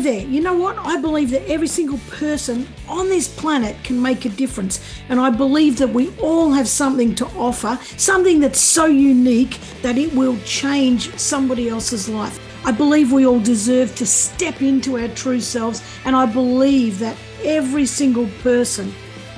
[0.00, 0.28] stay there.
[0.28, 0.76] You know what?
[0.78, 4.80] I believe that every single person on this planet can make a difference.
[5.08, 9.98] And I believe that we all have something to offer, something that's so unique that
[9.98, 12.38] it will change somebody else's life.
[12.66, 15.82] I believe we all deserve to step into our true selves.
[16.04, 18.92] And I believe that every single person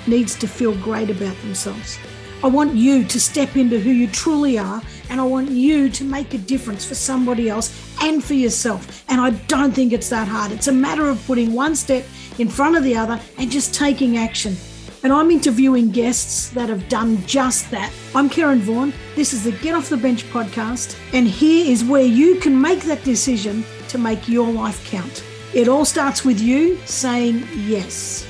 [0.07, 1.99] needs to feel great about themselves.
[2.41, 4.81] I want you to step into who you truly are,
[5.11, 7.69] and I want you to make a difference for somebody else
[8.01, 9.05] and for yourself.
[9.09, 10.53] And I don't think it's that hard.
[10.53, 12.05] It's a matter of putting one step
[12.39, 14.55] in front of the other and just taking action.
[15.03, 17.93] And I'm interviewing guests that have done just that.
[18.15, 18.93] I'm Karen Vaughan.
[19.17, 20.97] This is the Get Off the Bench podcast.
[21.13, 25.25] And here is where you can make that decision to make your life count.
[25.55, 28.28] It all starts with you saying yes.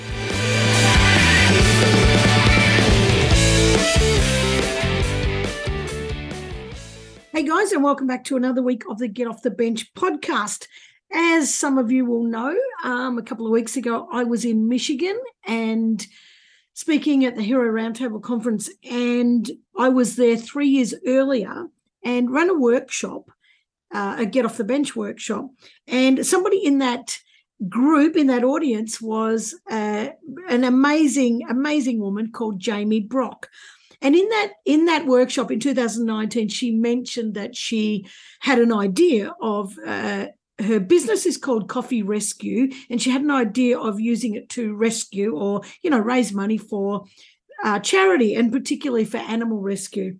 [7.38, 10.66] Hey guys, and welcome back to another week of the Get Off the Bench podcast.
[11.12, 14.66] As some of you will know, um, a couple of weeks ago, I was in
[14.66, 16.04] Michigan and
[16.74, 21.68] speaking at the Hero Roundtable Conference, and I was there three years earlier
[22.02, 23.30] and ran a workshop,
[23.94, 25.48] uh, a Get Off the Bench workshop.
[25.86, 27.20] And somebody in that
[27.68, 30.08] group, in that audience, was uh,
[30.48, 33.48] an amazing, amazing woman called Jamie Brock.
[34.00, 38.06] And in that in that workshop in 2019, she mentioned that she
[38.40, 40.26] had an idea of uh,
[40.60, 44.74] her business is called Coffee Rescue, and she had an idea of using it to
[44.74, 47.04] rescue or you know raise money for
[47.64, 50.18] uh, charity and particularly for animal rescue.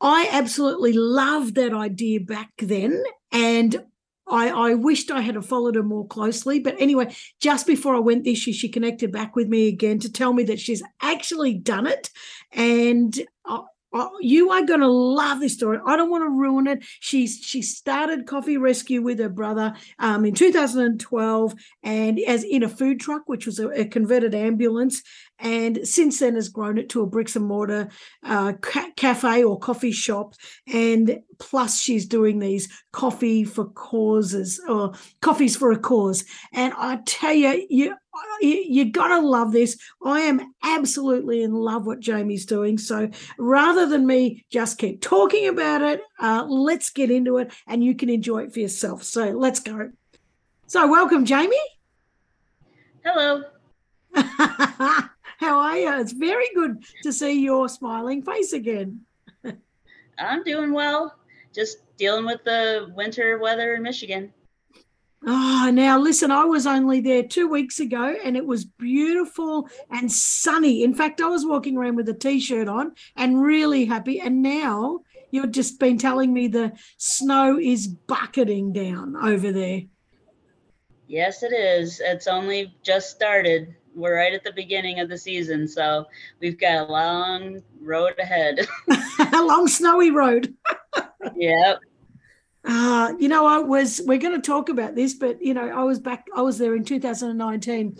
[0.00, 3.02] I absolutely loved that idea back then,
[3.32, 3.84] and
[4.30, 6.60] I, I wished I had followed her more closely.
[6.60, 10.12] But anyway, just before I went this year, she connected back with me again to
[10.12, 10.82] tell me that she's
[11.20, 12.10] actually done it.
[12.52, 13.60] And uh,
[13.92, 15.80] Oh, you are going to love this story.
[15.84, 16.84] I don't want to ruin it.
[17.00, 22.68] She's she started Coffee Rescue with her brother um, in 2012, and as in a
[22.68, 25.02] food truck, which was a, a, converted ambulance,
[25.40, 27.88] and since then has grown it to a bricks and mortar
[28.22, 30.34] uh, ca- cafe or coffee shop.
[30.72, 36.24] And plus, she's doing these coffee for causes or coffees for a cause.
[36.52, 37.96] And I tell you, you
[38.40, 39.78] you, are gotta love this.
[40.04, 42.78] I am absolutely in love what Jamie's doing.
[42.78, 47.84] So rather than me just keep talking about it, uh, let's get into it and
[47.84, 49.02] you can enjoy it for yourself.
[49.02, 49.90] So let's go.
[50.66, 51.56] So welcome, Jamie.
[53.04, 53.42] Hello.
[54.14, 56.00] How are you?
[56.00, 59.00] It's very good to see your smiling face again.
[60.18, 61.16] I'm doing well.
[61.54, 64.32] Just dealing with the winter weather in Michigan.
[65.26, 70.10] Oh, now listen, I was only there two weeks ago and it was beautiful and
[70.10, 70.82] sunny.
[70.82, 74.18] In fact, I was walking around with a t shirt on and really happy.
[74.20, 75.00] And now
[75.30, 79.82] you've just been telling me the snow is bucketing down over there.
[81.06, 82.00] Yes, it is.
[82.02, 83.74] It's only just started.
[83.94, 85.68] We're right at the beginning of the season.
[85.68, 86.06] So
[86.40, 88.66] we've got a long road ahead.
[88.88, 90.54] a long snowy road.
[91.36, 91.80] yep.
[92.64, 95.84] Uh, you know, I was, we're going to talk about this, but, you know, I
[95.84, 97.96] was back, I was there in 2019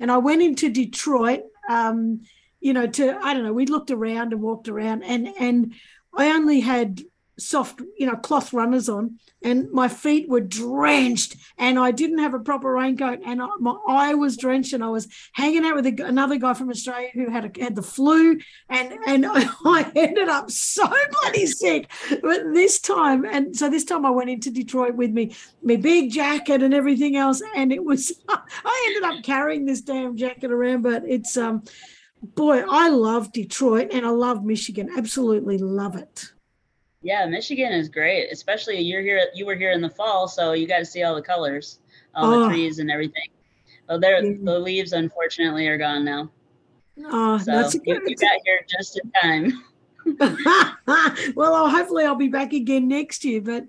[0.00, 2.22] and I went into Detroit, um,
[2.60, 5.74] you know, to, I don't know, we looked around and walked around and, and
[6.12, 7.00] I only had
[7.40, 12.34] soft, you know, cloth runners on, and my feet were drenched, and I didn't have
[12.34, 15.86] a proper raincoat, and I, my eye was drenched, and I was hanging out with
[15.86, 20.28] a, another guy from Australia who had a, had the flu, and and I ended
[20.28, 20.86] up so
[21.22, 21.90] bloody sick.
[22.22, 26.10] But this time, and so this time I went into Detroit with me, my big
[26.12, 30.82] jacket and everything else, and it was I ended up carrying this damn jacket around,
[30.82, 31.62] but it's um.
[32.22, 34.90] Boy, I love Detroit and I love Michigan.
[34.94, 36.30] Absolutely love it.
[37.02, 39.26] Yeah, Michigan is great, especially you're here.
[39.34, 41.78] You were here in the fall, so you got to see all the colors,
[42.14, 42.40] all oh.
[42.40, 43.28] the trees and everything.
[43.88, 44.36] Oh, there yeah.
[44.42, 46.30] the leaves unfortunately are gone now.
[47.06, 47.86] Oh, so that's good.
[47.86, 49.64] You, you got here just in time.
[51.34, 53.40] well, I'll, hopefully I'll be back again next year.
[53.40, 53.64] But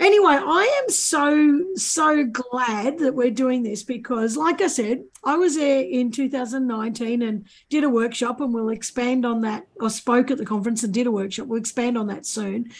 [0.00, 5.36] Anyway, I am so, so glad that we're doing this because, like I said, I
[5.36, 10.30] was there in 2019 and did a workshop, and we'll expand on that, or spoke
[10.30, 11.48] at the conference and did a workshop.
[11.48, 12.70] We'll expand on that soon.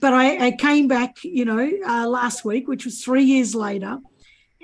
[0.00, 4.00] But I, I came back, you know, uh, last week, which was three years later,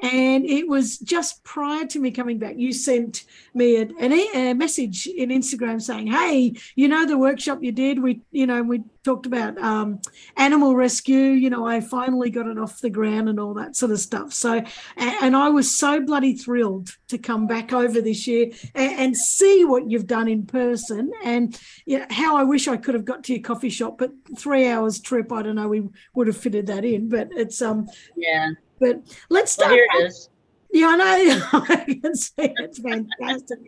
[0.02, 3.24] and it was just prior to me coming back, you sent
[3.54, 8.46] me a, message in Instagram saying, Hey, you know, the workshop you did, we, you
[8.46, 10.00] know, we talked about um,
[10.36, 13.92] animal rescue, you know, I finally got it off the ground and all that sort
[13.92, 14.32] of stuff.
[14.32, 14.62] So,
[14.96, 19.16] and, and I was so bloody thrilled to come back over this year and, and
[19.16, 21.12] see what you've done in person.
[21.24, 24.12] And you know, how I wish I could have got to your coffee shop, but
[24.36, 27.88] three hours trip, I don't know, we would have fitted that in, but it's, um,
[28.16, 28.50] yeah
[28.80, 29.70] But let's start.
[29.70, 30.28] Well, here it is.
[30.72, 31.46] Yeah, I know.
[31.52, 33.58] I can see it's fantastic.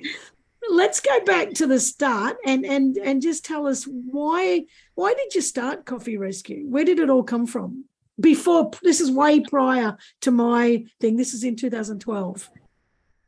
[0.71, 4.65] Let's go back to the start and and and just tell us why
[4.95, 6.65] why did you start Coffee Rescue?
[6.69, 7.85] Where did it all come from?
[8.21, 11.17] Before this is way prior to my thing.
[11.17, 12.49] This is in 2012.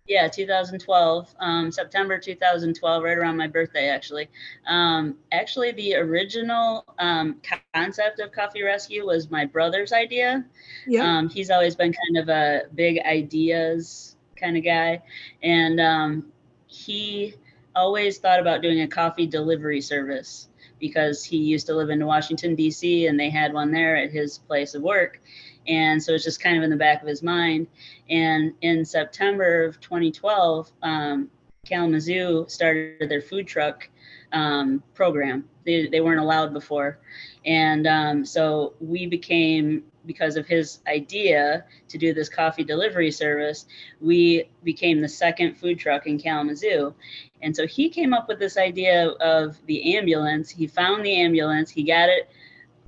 [0.06, 4.28] Yeah, 2012, um, September 2012, right around my birthday, actually.
[4.66, 7.40] Um, actually, the original um,
[7.72, 10.44] concept of Coffee Rescue was my brother's idea.
[10.86, 11.04] Yeah.
[11.04, 15.02] Um, he's always been kind of a big ideas kind of guy.
[15.42, 16.26] And um,
[16.66, 17.34] he
[17.74, 20.48] always thought about doing a coffee delivery service
[20.78, 24.36] because he used to live in Washington, D.C., and they had one there at his
[24.36, 25.18] place of work.
[25.66, 27.66] And so it's just kind of in the back of his mind.
[28.10, 31.30] And in September of 2012, um,
[31.64, 33.88] Kalamazoo started their food truck
[34.32, 35.48] um, program.
[35.64, 36.98] They, they weren't allowed before.
[37.46, 43.66] And um, so we became, because of his idea to do this coffee delivery service,
[44.00, 46.94] we became the second food truck in Kalamazoo.
[47.40, 50.50] And so he came up with this idea of the ambulance.
[50.50, 52.28] He found the ambulance, he got it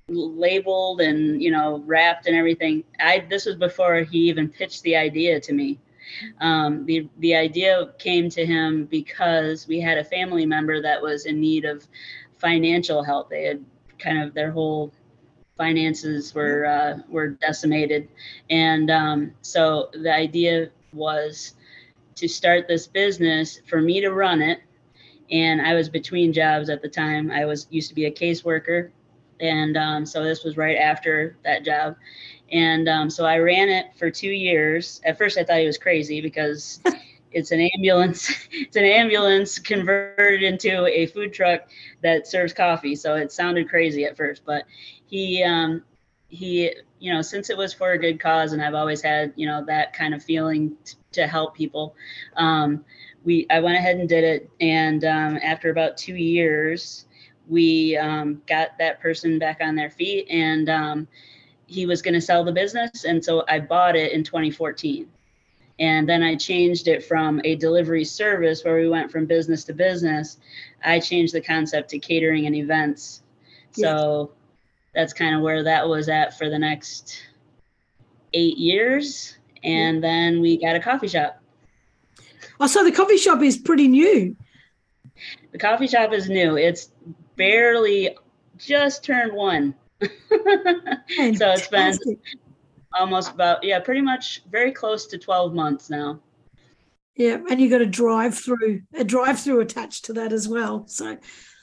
[0.08, 2.84] labeled and you know wrapped and everything.
[3.00, 5.78] I this was before he even pitched the idea to me.
[6.40, 11.26] Um, the the idea came to him because we had a family member that was
[11.26, 11.86] in need of
[12.38, 13.30] financial help.
[13.30, 13.64] They had
[13.98, 14.92] kind of their whole
[15.58, 18.08] finances were uh, were decimated.
[18.48, 21.54] And um, so the idea was
[22.14, 24.60] to start this business for me to run it.
[25.32, 27.32] And i was between jobs at the time.
[27.32, 28.92] I was used to be a caseworker
[29.40, 31.96] and um, so this was right after that job.
[32.52, 35.00] And um, so i ran it for two years.
[35.04, 36.80] At first i thought he was crazy because
[37.32, 41.68] it's an ambulance it's an ambulance converted into a food truck
[42.02, 42.94] that serves coffee.
[42.94, 44.64] So it sounded crazy at first but
[45.06, 45.82] he um,
[46.28, 49.46] he you know since it was for a good cause and i've always had you
[49.46, 51.94] know that kind of feeling t- to help people
[52.36, 52.84] um,
[53.24, 54.50] we i went ahead and did it.
[54.60, 57.05] And um, after about two years
[57.48, 61.08] we um, got that person back on their feet and um,
[61.66, 65.08] he was going to sell the business and so i bought it in 2014
[65.78, 69.72] and then i changed it from a delivery service where we went from business to
[69.72, 70.38] business.
[70.84, 73.22] I changed the concept to catering and events.
[73.72, 74.32] So
[74.94, 77.22] that's kind of where that was at for the next
[78.32, 79.36] eight years.
[79.62, 81.42] And then we got a coffee shop.
[82.58, 84.36] Oh so the coffee shop is pretty new.
[85.52, 86.56] The coffee shop is new.
[86.56, 86.90] It's
[87.36, 88.16] barely
[88.58, 89.74] just turned one.
[90.02, 91.98] so it's been
[92.98, 96.20] almost about yeah, pretty much very close to 12 months now.
[97.16, 100.86] Yeah, and you got a drive through, a drive through attached to that as well.
[100.86, 101.16] So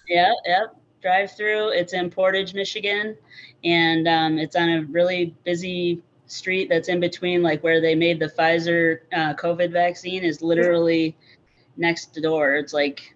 [0.08, 0.66] yeah, yeah,
[1.02, 1.70] drive through.
[1.70, 3.16] It's in Portage, Michigan,
[3.64, 8.20] and um, it's on a really busy street that's in between, like where they made
[8.20, 11.36] the Pfizer uh, COVID vaccine, is literally yeah.
[11.78, 12.56] next door.
[12.56, 13.16] It's like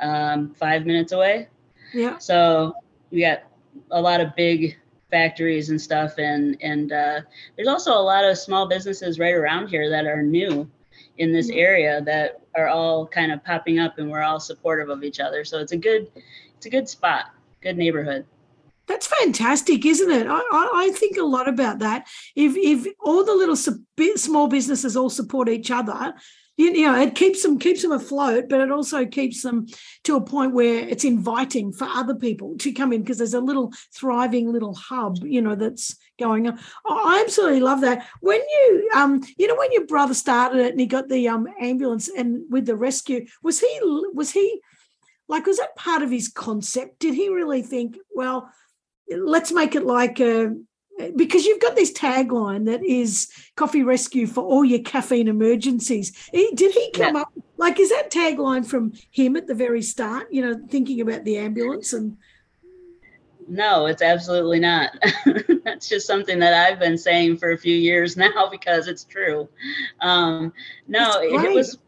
[0.00, 1.48] um, five minutes away.
[1.92, 2.18] Yeah.
[2.18, 2.74] So
[3.10, 3.44] we got
[3.90, 4.78] a lot of big
[5.10, 7.20] factories and stuff, and and uh,
[7.56, 10.68] there's also a lot of small businesses right around here that are new
[11.18, 15.04] in this area that are all kind of popping up, and we're all supportive of
[15.04, 15.44] each other.
[15.44, 16.10] So it's a good
[16.56, 17.26] it's a good spot,
[17.60, 18.24] good neighborhood.
[18.86, 20.26] That's fantastic, isn't it?
[20.28, 20.40] I,
[20.74, 22.08] I, think a lot about that.
[22.34, 26.14] If if all the little small businesses all support each other,
[26.56, 29.66] you know it keeps them keeps them afloat but it also keeps them
[30.04, 33.40] to a point where it's inviting for other people to come in because there's a
[33.40, 36.58] little thriving little hub you know that's going on.
[36.86, 38.06] Oh, i absolutely love that.
[38.20, 41.46] When you um you know when your brother started it and he got the um
[41.60, 43.80] ambulance and with the rescue was he
[44.14, 44.60] was he
[45.28, 46.98] like was that part of his concept?
[46.98, 48.50] Did he really think well
[49.10, 50.54] let's make it like a
[51.16, 56.12] because you've got this tagline that is coffee rescue for all your caffeine emergencies.
[56.32, 57.22] Did he come yeah.
[57.22, 57.32] up
[57.62, 61.38] like is that tagline from him at the very start you know thinking about the
[61.38, 62.16] ambulance and
[63.48, 64.92] no it's absolutely not.
[65.64, 69.48] That's just something that i've been saying for a few years now because it's true.
[70.00, 70.52] Um,
[70.88, 71.78] no it was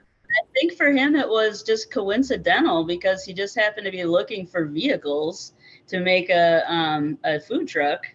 [0.42, 4.47] i think for him it was just coincidental because he just happened to be looking
[4.47, 5.52] for vehicles
[5.87, 8.06] to make a, um, a food truck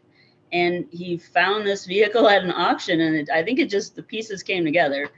[0.51, 4.03] and he found this vehicle at an auction and it, i think it just the
[4.03, 5.09] pieces came together.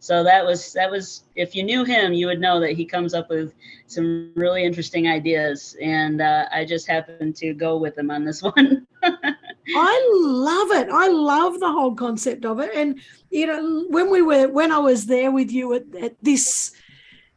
[0.00, 3.14] So that was that was if you knew him you would know that he comes
[3.14, 3.52] up with
[3.88, 8.42] some really interesting ideas and uh, i just happened to go with him on this
[8.50, 8.86] one.
[9.02, 10.88] I love it.
[10.90, 12.70] I love the whole concept of it.
[12.74, 16.72] And you know when we were when i was there with you at, at this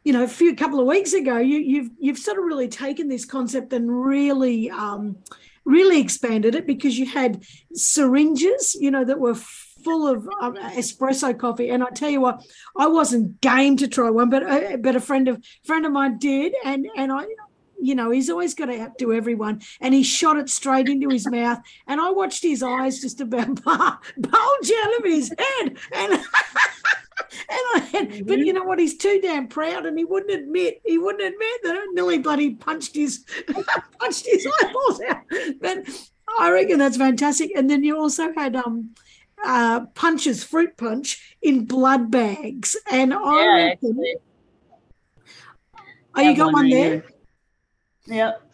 [0.04, 3.08] you know a few couple of weeks ago you, you've you've sort of really taken
[3.08, 5.18] this concept and really um,
[5.72, 11.38] really expanded it because you had syringes, you know, that were full of um, espresso
[11.38, 11.70] coffee.
[11.70, 12.44] And I tell you what,
[12.78, 16.18] I wasn't game to try one, but uh, but a friend of friend of mine
[16.20, 17.26] did, and and I.
[17.84, 19.64] You know, he's always got to outdo everyone.
[19.80, 21.62] And he shot it straight into his mouth.
[21.88, 25.78] And I watched his eyes just about bulge out of his head.
[25.92, 26.24] And And
[27.50, 28.28] I had, mm-hmm.
[28.28, 28.80] but you know what?
[28.80, 32.96] He's too damn proud, and he wouldn't admit he wouldn't admit that nearly bloody punched
[32.96, 33.26] his
[34.00, 35.24] punched his eyeballs out.
[35.60, 35.90] But
[36.40, 37.52] I reckon that's fantastic.
[37.56, 38.92] And then you also had um
[39.44, 44.04] uh punches, fruit punch in blood bags, and I yeah, reckon.
[46.14, 47.06] Oh, you got one, one there?
[48.08, 48.51] Yep.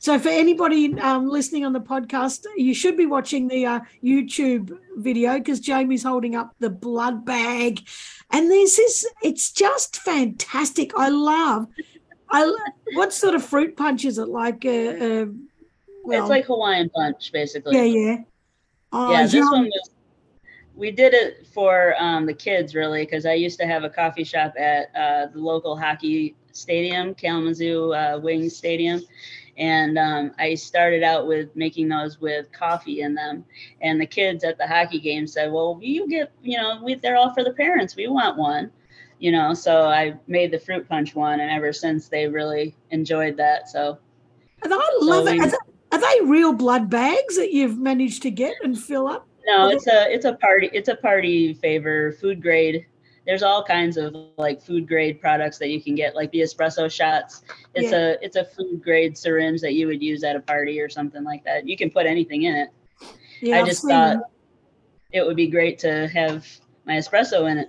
[0.00, 4.78] So, for anybody um, listening on the podcast, you should be watching the uh, YouTube
[4.96, 7.80] video because Jamie's holding up the blood bag,
[8.30, 10.92] and this is it's just fantastic.
[10.96, 11.66] I love.
[12.30, 12.54] I
[12.94, 14.64] what sort of fruit punch is it like?
[14.64, 15.26] Uh, uh,
[16.04, 17.76] well, it's like Hawaiian punch, basically.
[17.76, 18.16] Yeah, yeah.
[18.92, 19.50] Oh, yeah, this yum.
[19.50, 19.90] one was.
[20.76, 24.22] We did it for um, the kids, really, because I used to have a coffee
[24.22, 29.02] shop at uh, the local hockey stadium, Kalamazoo uh, Wings Stadium,
[29.58, 33.44] and um, I started out with making those with coffee in them.
[33.82, 37.16] And the kids at the hockey game said, "Well, you get, you know, we, they're
[37.16, 37.96] all for the parents.
[37.96, 38.70] We want one."
[39.18, 43.36] You know, so I made the fruit punch one, and ever since they really enjoyed
[43.36, 43.68] that.
[43.68, 43.98] So
[44.62, 44.68] I
[45.00, 45.54] love so it.
[45.90, 49.26] Are they real blood bags that you've managed to get and fill up?
[49.46, 52.86] No, it's a it's a party it's a party favor food grade
[53.28, 56.90] there's all kinds of like food grade products that you can get, like the espresso
[56.90, 57.42] shots.
[57.74, 57.98] It's yeah.
[57.98, 61.22] a it's a food grade syringe that you would use at a party or something
[61.24, 61.68] like that.
[61.68, 62.70] You can put anything in it.
[63.42, 64.16] Yeah, I just thought
[65.12, 66.46] it would be great to have
[66.86, 67.68] my espresso in it.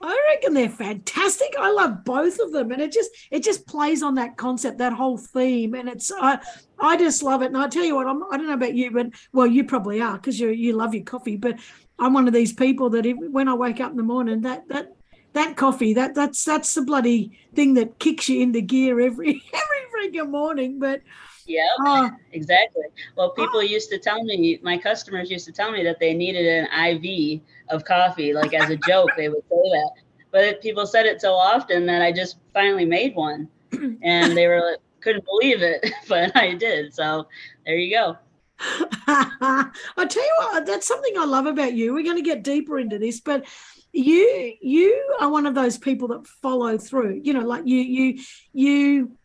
[0.00, 1.54] I reckon they're fantastic.
[1.58, 4.94] I love both of them, and it just it just plays on that concept, that
[4.94, 6.38] whole theme, and it's I
[6.78, 7.46] I just love it.
[7.46, 10.00] And I tell you what, I'm, I don't know about you, but well, you probably
[10.00, 11.36] are because you you love your coffee.
[11.36, 11.58] But
[11.98, 14.68] I'm one of these people that if, when I wake up in the morning, that
[14.68, 14.94] that
[15.32, 20.10] that coffee, that that's that's the bloody thing that kicks you into gear every every
[20.12, 20.78] freaking morning.
[20.78, 21.02] But
[21.46, 22.84] yeah, uh, exactly.
[23.16, 26.14] Well, people uh, used to tell me, my customers used to tell me that they
[26.14, 29.90] needed an IV of coffee, like as a joke, they would say that.
[30.30, 33.48] But people said it so often that I just finally made one,
[34.02, 36.94] and they were like, couldn't believe it, but I did.
[36.94, 37.28] So
[37.66, 38.16] there you go.
[39.06, 41.92] I tell you what, that's something I love about you.
[41.92, 43.44] We're going to get deeper into this, but
[43.92, 47.20] you you are one of those people that follow through.
[47.22, 48.18] You know, like you you
[48.52, 49.16] you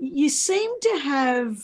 [0.00, 1.62] you seem to have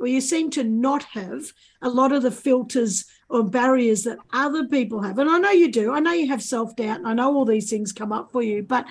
[0.00, 1.44] or you seem to not have
[1.82, 5.18] a lot of the filters or barriers that other people have.
[5.18, 5.92] And I know you do.
[5.92, 8.42] I know you have self doubt, and I know all these things come up for
[8.42, 8.62] you.
[8.62, 8.86] But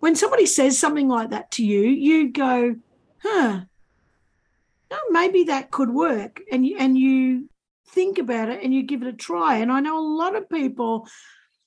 [0.00, 2.76] when somebody says something like that to you, you go,
[3.22, 3.60] huh,
[4.90, 6.40] oh, maybe that could work.
[6.50, 7.48] And you, and you
[7.88, 9.56] think about it and you give it a try.
[9.56, 11.08] And I know a lot of people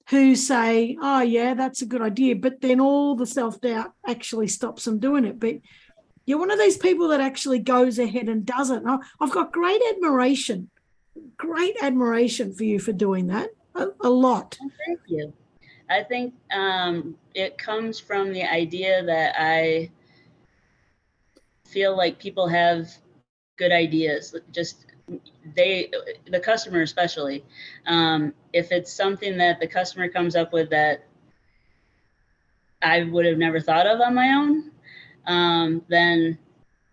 [0.09, 2.35] who say, oh, yeah, that's a good idea.
[2.35, 5.39] But then all the self doubt actually stops them doing it.
[5.39, 5.55] But
[6.25, 8.83] you're one of these people that actually goes ahead and does it.
[8.83, 10.69] And I've got great admiration,
[11.37, 14.57] great admiration for you for doing that a, a lot.
[14.85, 15.33] thank you.
[15.89, 19.91] I think um, it comes from the idea that I
[21.65, 22.89] feel like people have
[23.57, 24.35] good ideas.
[24.51, 24.85] Just
[25.55, 25.91] they,
[26.29, 27.43] the customer especially,
[27.87, 31.07] um, if it's something that the customer comes up with that
[32.81, 34.71] I would have never thought of on my own,
[35.25, 36.37] um, then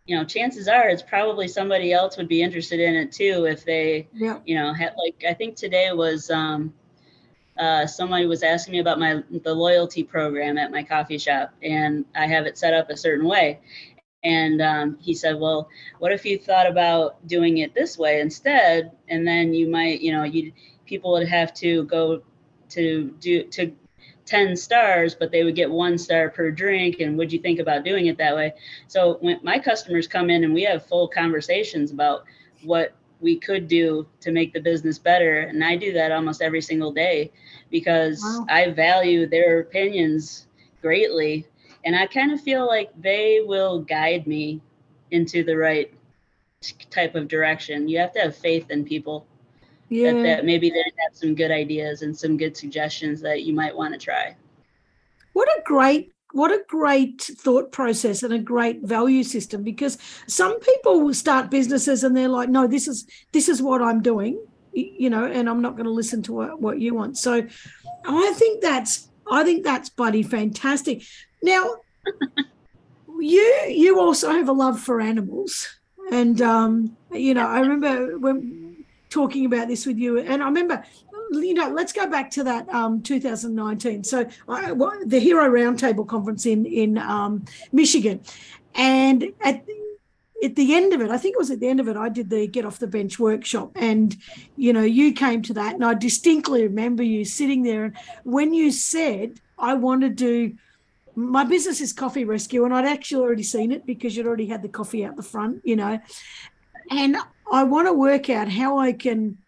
[0.06, 3.64] you know chances are it's probably somebody else would be interested in it too if
[3.64, 4.38] they yeah.
[4.44, 6.74] you know had like i think today was um,
[7.56, 12.04] uh, somebody was asking me about my the loyalty program at my coffee shop and
[12.16, 13.60] i have it set up a certain way
[14.22, 18.92] and um, he said, well, what if you thought about doing it this way instead?
[19.08, 20.52] And then you might, you know, you
[20.86, 22.22] people would have to go
[22.70, 23.72] to do to
[24.26, 27.00] 10 stars, but they would get one star per drink.
[27.00, 28.52] And would you think about doing it that way?
[28.86, 32.24] So when my customers come in and we have full conversations about
[32.62, 35.40] what we could do to make the business better.
[35.40, 37.32] And I do that almost every single day
[37.70, 38.46] because wow.
[38.48, 40.46] I value their opinions
[40.80, 41.46] greatly
[41.84, 44.60] and I kind of feel like they will guide me
[45.10, 45.92] into the right
[46.90, 47.88] type of direction.
[47.88, 49.26] You have to have faith in people.
[49.88, 50.12] Yeah.
[50.12, 53.74] That, that maybe they have some good ideas and some good suggestions that you might
[53.74, 54.36] want to try.
[55.32, 60.60] What a great what a great thought process and a great value system because some
[60.60, 64.40] people will start businesses and they're like no this is this is what i'm doing
[64.72, 67.44] you know and i'm not going to listen to what, what you want so
[68.06, 71.02] i think that's i think that's bloody fantastic
[71.42, 71.76] now,
[73.18, 75.68] you you also have a love for animals,
[76.10, 80.84] And um, you know, I remember when talking about this with you, and I remember
[81.32, 84.04] you know, let's go back to that um, 2019.
[84.04, 88.20] So I, the Hero Roundtable conference in in um, Michigan,
[88.74, 89.64] and at
[90.42, 92.08] at the end of it, I think it was at the end of it, I
[92.08, 94.16] did the Get Off the Bench workshop, and
[94.56, 98.52] you know, you came to that, and I distinctly remember you sitting there, and when
[98.54, 100.54] you said, "I want to do."
[101.20, 104.62] My business is coffee rescue, and I'd actually already seen it because you'd already had
[104.62, 106.00] the coffee out the front, you know.
[106.90, 107.16] And
[107.50, 109.38] I want to work out how I can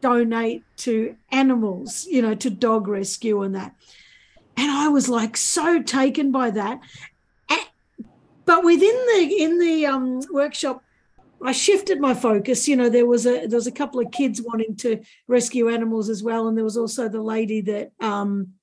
[0.00, 3.74] donate to animals, you know, to dog rescue and that.
[4.56, 6.80] And I was like so taken by that.
[8.44, 10.82] But within the in the um, workshop,
[11.44, 12.68] I shifted my focus.
[12.68, 16.08] You know, there was a there was a couple of kids wanting to rescue animals
[16.08, 18.54] as well, and there was also the lady that um,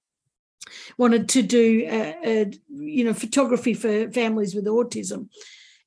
[0.97, 5.29] wanted to do a, a, you know photography for families with autism,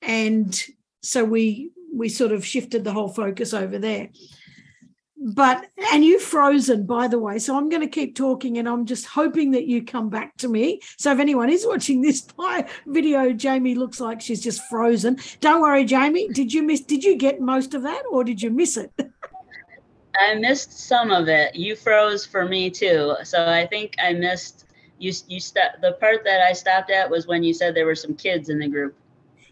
[0.01, 0.63] and
[1.03, 4.09] so we we sort of shifted the whole focus over there.
[5.25, 8.87] But and you've frozen by the way so i'm going to keep talking and i'm
[8.87, 10.81] just hoping that you come back to me.
[10.99, 12.27] So if anyone is watching this
[12.87, 15.19] video jamie looks like she's just frozen.
[15.39, 18.51] Don't worry jamie did you miss did you get most of that or did you
[18.51, 18.91] miss it?
[20.19, 21.55] I missed some of it.
[21.55, 23.15] You froze for me too.
[23.23, 24.65] So i think i missed
[25.03, 27.95] you you st- the part that i stopped at was when you said there were
[27.95, 28.95] some kids in the group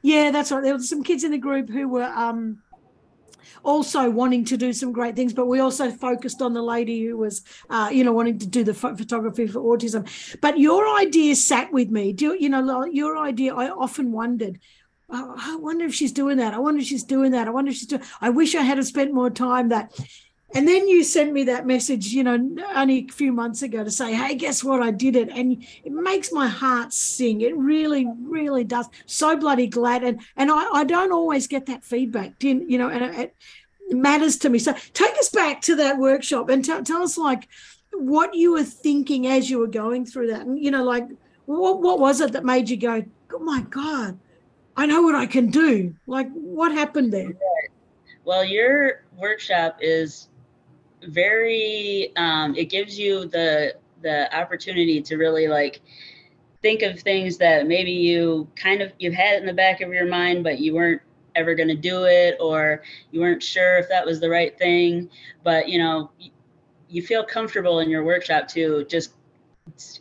[0.03, 2.63] yeah that's right there were some kids in the group who were um
[3.63, 7.17] also wanting to do some great things, but we also focused on the lady who
[7.17, 10.09] was, uh, you know, wanting to do the photography for autism.
[10.41, 12.13] But your idea sat with me.
[12.13, 13.55] Do you know your idea?
[13.55, 14.59] I often wondered.
[15.11, 16.55] Oh, I wonder if she's doing that.
[16.55, 17.49] I wonder if she's doing that.
[17.49, 18.03] I wonder if she's doing.
[18.21, 19.93] I wish I had spent more time that.
[20.53, 22.35] And then you sent me that message, you know,
[22.75, 24.83] only a few months ago to say, hey, guess what?
[24.83, 25.29] I did it.
[25.29, 27.41] And it makes my heart sing.
[27.41, 28.89] It really, really does.
[29.07, 30.03] So bloody glad.
[30.03, 33.37] And and I, I don't always get that feedback, you know, and it,
[33.89, 34.59] it matters to me.
[34.59, 37.49] So take us back to that workshop and t- tell us like
[37.93, 40.43] what you were thinking as you were going through that.
[40.43, 41.07] And, you know, like
[41.47, 44.19] what, what was it that made you go, oh my God,
[44.77, 45.95] I know what I can do?
[46.09, 47.37] Like what happened there?
[48.25, 50.29] Well, your workshop is
[51.09, 55.81] very um, it gives you the the opportunity to really like
[56.63, 60.07] think of things that maybe you kind of you had in the back of your
[60.07, 61.01] mind but you weren't
[61.37, 65.09] ever going to do it or you weren't sure if that was the right thing.
[65.43, 66.11] But you know
[66.89, 69.13] you feel comfortable in your workshop to just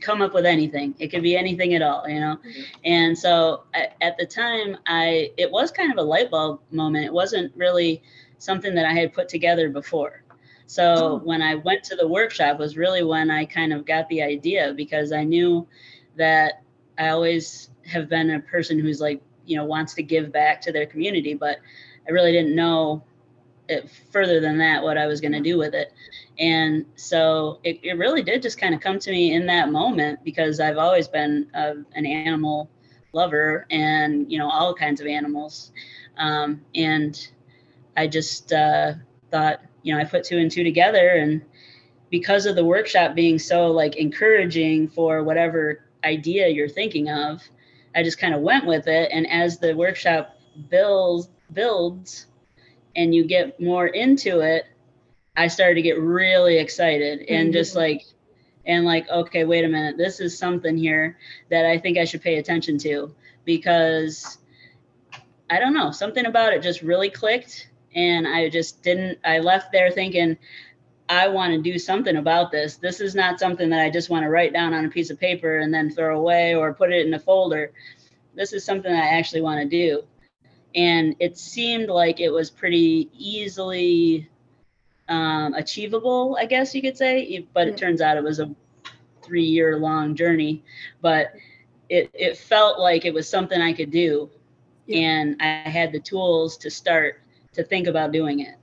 [0.01, 0.95] come up with anything.
[0.97, 2.37] It could be anything at all you know?
[2.37, 2.61] Mm-hmm.
[2.85, 7.05] and so at, at the time i it was kind of a light bulb moment.
[7.05, 8.01] It wasn't really
[8.39, 10.23] something that i had put together before
[10.69, 11.21] so oh.
[11.23, 14.71] when I went to the workshop was really when I kind of got the idea
[14.77, 15.67] because I knew
[16.15, 16.61] that
[16.99, 20.71] I always have been a person who's like, you know, wants to give back to
[20.71, 21.57] their community, but
[22.07, 23.03] I really didn't know
[23.67, 25.91] it further than that what I was going to do with it.
[26.37, 30.23] And so it, it really did just kind of come to me in that moment
[30.23, 32.69] because I've always been a, an animal
[33.13, 35.71] lover and, you know, all kinds of animals.
[36.19, 37.27] Um, and
[37.97, 38.93] I just uh,
[39.31, 41.41] thought, you know, I put two and two together and
[42.09, 47.41] because of the workshop being so like encouraging for whatever idea you're thinking of,
[47.95, 49.09] I just kind of went with it.
[49.11, 50.35] And as the workshop
[50.69, 52.27] builds builds
[52.95, 54.65] and you get more into it,
[55.35, 57.53] I started to get really excited and mm-hmm.
[57.53, 58.05] just like
[58.65, 61.17] and like, okay, wait a minute, this is something here
[61.49, 63.13] that I think I should pay attention to
[63.45, 64.37] because
[65.49, 69.19] I don't know, something about it just really clicked and I just didn't.
[69.23, 70.37] I left there thinking,
[71.09, 72.77] I want to do something about this.
[72.77, 75.19] This is not something that I just want to write down on a piece of
[75.19, 77.71] paper and then throw away or put it in a folder.
[78.35, 80.03] This is something I actually want to do.
[80.75, 84.29] And it seemed like it was pretty easily
[85.07, 87.47] um, achievable, I guess you could say.
[87.53, 88.53] But it turns out it was a
[89.23, 90.63] three year long journey.
[91.01, 91.33] But
[91.89, 94.29] it, it felt like it was something I could do.
[94.85, 94.99] Yeah.
[94.99, 97.21] And I had the tools to start
[97.59, 98.55] to think about doing it.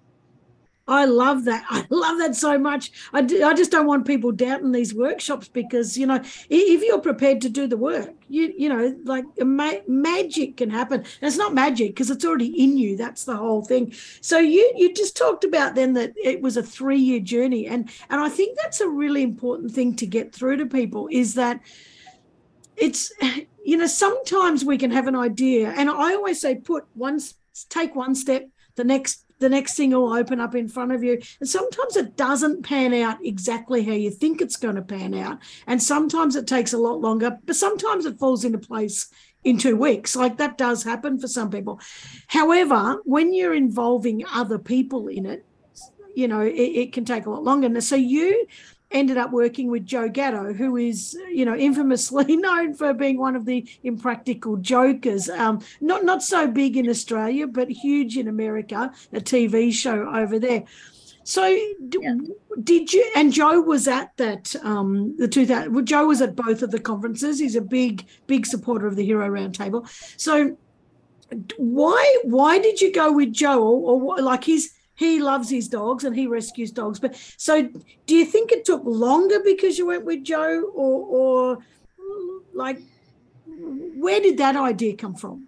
[0.89, 1.65] I love that.
[1.71, 2.93] I love that so much.
[3.13, 7.01] I, do, I just don't want people doubting these workshops because, you know, if you're
[7.01, 11.01] prepared to do the work, you you know, like ma- magic can happen.
[11.01, 12.97] And it's not magic because it's already in you.
[12.97, 13.93] That's the whole thing.
[14.21, 17.91] So you you just talked about then that it was a three year journey, and
[18.11, 21.61] and I think that's a really important thing to get through to people is that
[22.77, 23.13] it's
[23.65, 27.21] you know sometimes we can have an idea, and I always say put one
[27.69, 31.21] take one step the next the next thing will open up in front of you.
[31.41, 35.41] And sometimes it doesn't pan out exactly how you think it's going to pan out.
[35.67, 39.09] And sometimes it takes a lot longer, but sometimes it falls into place
[39.45, 40.17] in two weeks.
[40.17, 41.81] Like that does happen for some people.
[42.29, 45.45] However, when you're involving other people in it,
[46.15, 47.81] you know, it, it can take a lot longer.
[47.83, 48.47] So you
[48.91, 53.37] ended up working with Joe Gatto, who is, you know, infamously known for being one
[53.37, 55.29] of the impractical jokers.
[55.29, 58.93] Um, not not so big in Australia, but huge in America.
[59.13, 60.65] A TV show over there.
[61.25, 62.15] So yeah.
[62.63, 63.11] did you?
[63.17, 65.75] And Joe was at that um, the 2000.
[65.75, 67.41] well, Joe was at both of the conferences.
[67.41, 69.89] He's a big big supporter of the Hero Roundtable.
[70.17, 70.57] So
[71.57, 76.05] why why did you go with Joe or, or like he's he loves his dogs
[76.05, 76.99] and he rescues dogs.
[76.99, 77.63] But so
[78.07, 81.59] do you think it took longer because you went with Joe or or
[82.53, 82.81] like
[83.47, 85.47] where did that idea come from?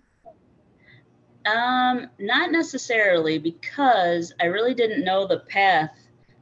[1.47, 5.91] Um, not necessarily because I really didn't know the path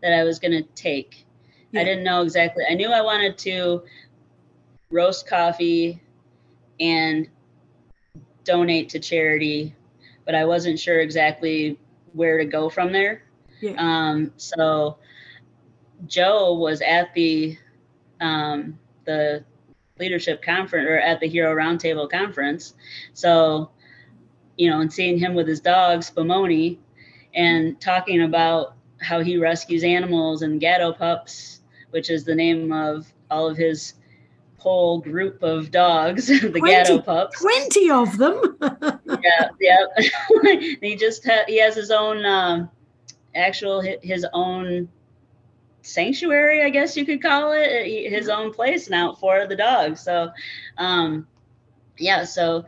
[0.03, 1.27] that I was going to take.
[1.71, 1.81] Yeah.
[1.81, 2.65] I didn't know exactly.
[2.69, 3.83] I knew I wanted to
[4.91, 6.01] roast coffee
[6.81, 7.29] and
[8.45, 9.75] donate to charity,
[10.25, 11.79] but I wasn't sure exactly
[12.17, 13.23] where to go from there.
[13.61, 13.75] Yeah.
[13.79, 14.99] Um, so
[16.07, 17.57] Joe was at the
[18.21, 19.45] um, the
[19.99, 22.75] leadership conference or at the Hero Roundtable conference.
[23.13, 23.71] So
[24.57, 26.79] you know, and seeing him with his dog, Spumoni,
[27.35, 33.13] and talking about how he rescues animals and Gatto pups, which is the name of
[33.31, 33.95] all of his
[34.59, 37.41] whole group of dogs, the 20, Gatto pups.
[37.41, 38.57] 20 of them.
[39.23, 39.87] yeah, yeah.
[40.81, 42.71] he just ha- he has his own um,
[43.35, 44.89] actual his own
[45.83, 50.01] sanctuary, I guess you could call it, his own place now for the dogs.
[50.01, 50.31] So,
[50.79, 51.27] um,
[51.97, 52.67] yeah, so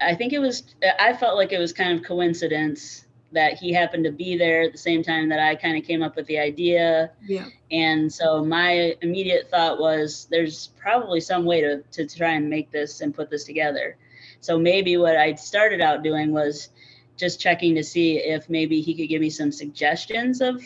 [0.00, 3.03] I think it was, I felt like it was kind of coincidence
[3.34, 6.02] that he happened to be there at the same time that I kind of came
[6.02, 7.10] up with the idea.
[7.22, 7.46] Yeah.
[7.70, 12.70] And so my immediate thought was there's probably some way to, to try and make
[12.70, 13.96] this and put this together.
[14.40, 16.70] So maybe what I started out doing was
[17.16, 20.62] just checking to see if maybe he could give me some suggestions of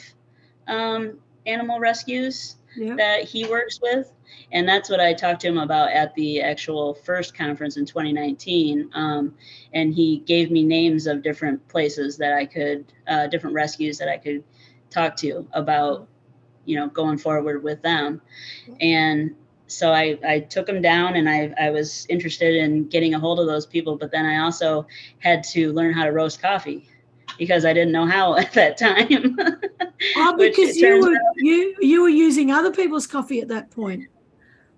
[0.66, 2.94] um, animal rescues yeah.
[2.96, 4.12] that he works with
[4.52, 8.90] and that's what I talked to him about at the actual first conference in 2019.
[8.94, 9.34] Um,
[9.74, 14.08] and he gave me names of different places that I could, uh, different rescues that
[14.08, 14.42] I could
[14.90, 16.08] talk to about,
[16.64, 18.22] you know, going forward with them.
[18.80, 19.34] And
[19.66, 23.38] so I, I took them down and I, I was interested in getting a hold
[23.40, 24.86] of those people, but then I also
[25.18, 26.88] had to learn how to roast coffee
[27.36, 29.36] because I didn't know how at that time.
[30.16, 34.08] oh, because you were out, you you were using other people's coffee at that point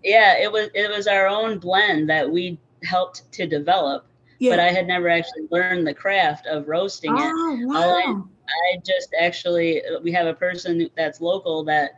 [0.03, 4.07] yeah it was it was our own blend that we helped to develop
[4.39, 4.51] yeah.
[4.51, 7.79] but i had never actually learned the craft of roasting it oh, wow.
[7.79, 11.93] I, I just actually we have a person that's local that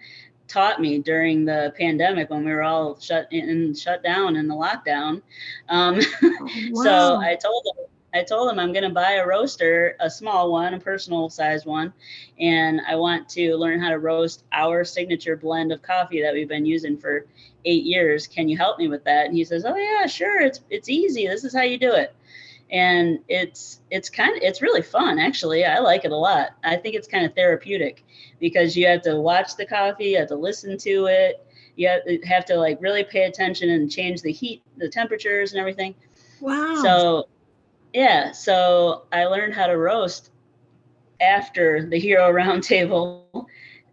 [0.49, 4.55] taught me during the pandemic when we were all shut in shut down in the
[4.55, 5.23] lockdown
[5.69, 6.83] um, oh, wow.
[6.83, 10.53] so i told him I told him I'm going to buy a roaster, a small
[10.53, 11.93] one, a personal size one,
[12.39, 16.49] and I want to learn how to roast our signature blend of coffee that we've
[16.49, 17.27] been using for
[17.65, 18.27] eight years.
[18.27, 19.27] Can you help me with that?
[19.27, 20.41] And he says, Oh yeah, sure.
[20.41, 21.27] It's it's easy.
[21.27, 22.15] This is how you do it.
[22.71, 25.65] And it's it's kind of it's really fun actually.
[25.65, 26.51] I like it a lot.
[26.65, 28.05] I think it's kind of therapeutic
[28.41, 31.47] because you have to watch the coffee, you have to listen to it,
[31.77, 31.89] you
[32.25, 35.95] have to like really pay attention and change the heat, the temperatures and everything.
[36.41, 36.81] Wow.
[36.83, 37.29] So
[37.93, 40.31] yeah, so I learned how to roast
[41.21, 43.47] after the Hero Roundtable,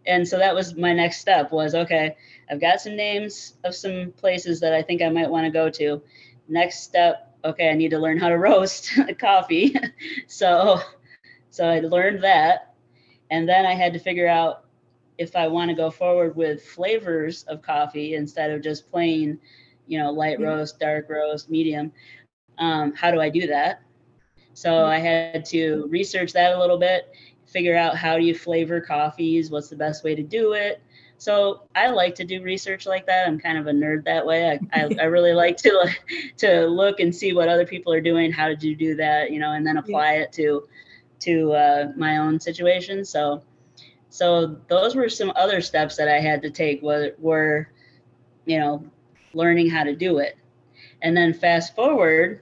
[0.06, 1.52] and so that was my next step.
[1.52, 2.16] Was okay.
[2.50, 5.70] I've got some names of some places that I think I might want to go
[5.70, 6.02] to.
[6.48, 9.74] Next step, okay, I need to learn how to roast coffee.
[10.26, 10.80] so,
[11.50, 12.74] so I learned that,
[13.30, 14.64] and then I had to figure out
[15.18, 19.38] if I want to go forward with flavors of coffee instead of just plain,
[19.86, 21.92] you know, light roast, dark roast, medium.
[22.58, 23.82] Um, how do I do that?
[24.54, 27.14] So I had to research that a little bit,
[27.46, 30.82] figure out how do you flavor coffees, what's the best way to do it.
[31.20, 33.28] So I like to do research like that.
[33.28, 34.52] I'm kind of a nerd that way.
[34.52, 35.90] I, I, I really like to
[36.38, 38.32] to look and see what other people are doing.
[38.32, 39.30] How did you do that?
[39.30, 40.66] You know, and then apply it to
[41.20, 43.04] to uh, my own situation.
[43.04, 43.42] So
[44.08, 46.80] so those were some other steps that I had to take.
[46.80, 47.68] Were, were
[48.46, 48.82] you know
[49.34, 50.38] learning how to do it,
[51.02, 52.40] and then fast forward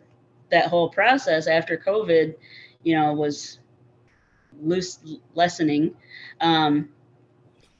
[0.52, 2.36] that whole process after COVID,
[2.84, 3.58] you know, was
[4.62, 5.00] loose
[5.34, 5.96] lessening.
[6.40, 6.90] Um,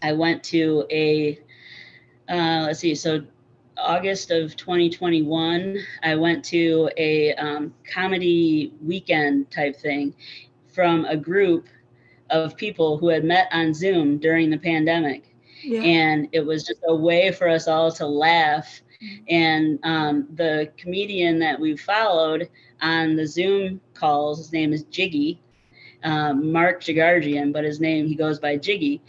[0.03, 1.39] I went to a
[2.29, 3.23] uh, let's see, so
[3.79, 10.15] August of 2021, I went to a um, comedy weekend type thing
[10.69, 11.69] from a group
[12.31, 15.35] of people who had met on Zoom during the pandemic.
[15.63, 15.81] Yeah.
[15.81, 18.83] And it was just a way for us all to laugh
[19.29, 22.49] And um, the comedian that we followed
[22.81, 25.41] on the Zoom calls, his name is Jiggy,
[26.05, 29.03] um, Mark Jagarjian, but his name, he goes by Jiggy.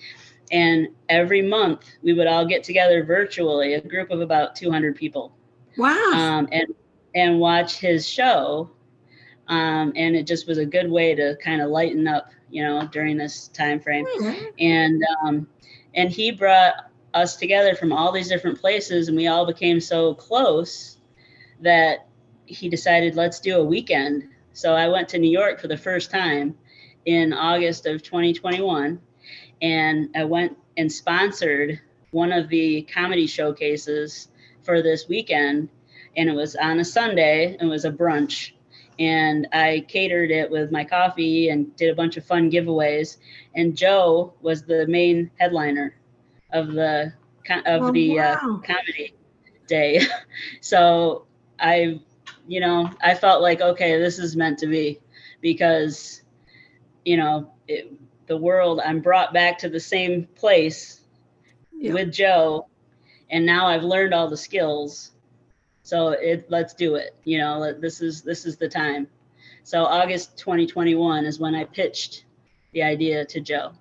[0.51, 5.35] And every month we would all get together virtually, a group of about 200 people.
[5.77, 6.11] Wow.
[6.13, 6.73] Um, and,
[7.15, 8.71] and watch his show.
[9.47, 12.87] Um, and it just was a good way to kind of lighten up, you know,
[12.91, 14.05] during this time frame.
[14.05, 14.45] Mm-hmm.
[14.59, 15.47] And um,
[15.95, 20.13] and he brought us together from all these different places, and we all became so
[20.13, 20.97] close
[21.61, 22.07] that
[22.45, 24.27] he decided let's do a weekend.
[24.53, 26.55] So I went to New York for the first time
[27.05, 28.99] in August of 2021,
[29.61, 31.79] and I went and sponsored
[32.11, 34.29] one of the comedy showcases
[34.63, 35.69] for this weekend,
[36.15, 37.57] and it was on a Sunday.
[37.59, 38.51] It was a brunch,
[38.97, 43.17] and I catered it with my coffee and did a bunch of fun giveaways.
[43.55, 45.95] And Joe was the main headliner
[46.51, 47.13] of the
[47.65, 49.13] of Oh, the uh, comedy
[49.67, 50.01] day.
[50.61, 51.25] so
[51.59, 51.99] I,
[52.47, 54.99] you know, I felt like okay, this is meant to be
[55.41, 56.21] because,
[57.05, 57.91] you know, it,
[58.29, 58.79] the world.
[58.85, 61.01] I'm brought back to the same place
[61.77, 61.93] Yeah.
[61.93, 62.67] with Joe,
[63.29, 65.11] and now I've learned all the skills.
[65.83, 67.15] So it let's do it.
[67.25, 69.07] You know, this is this is the time.
[69.63, 72.25] So August 2021 is when I pitched
[72.73, 73.71] the idea to Joe.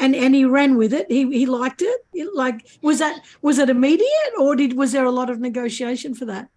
[0.00, 1.06] and and he ran with it.
[1.10, 2.00] He he liked it.
[2.14, 6.14] It- Like was that was it immediate or did was there a lot of negotiation
[6.14, 6.48] for that?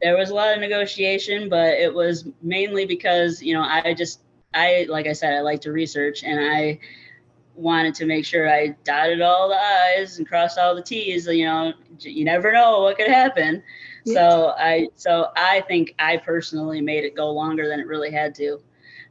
[0.00, 4.20] There was a lot of negotiation, but it was mainly because you know I just
[4.54, 6.78] I like I said I like to research and I
[7.54, 11.26] wanted to make sure I dotted all the I's and crossed all the T's.
[11.26, 13.62] You know, you never know what could happen.
[14.04, 14.14] Yeah.
[14.14, 18.34] So I so I think I personally made it go longer than it really had
[18.36, 18.60] to.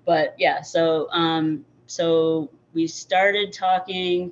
[0.06, 4.32] But yeah, so um so we started talking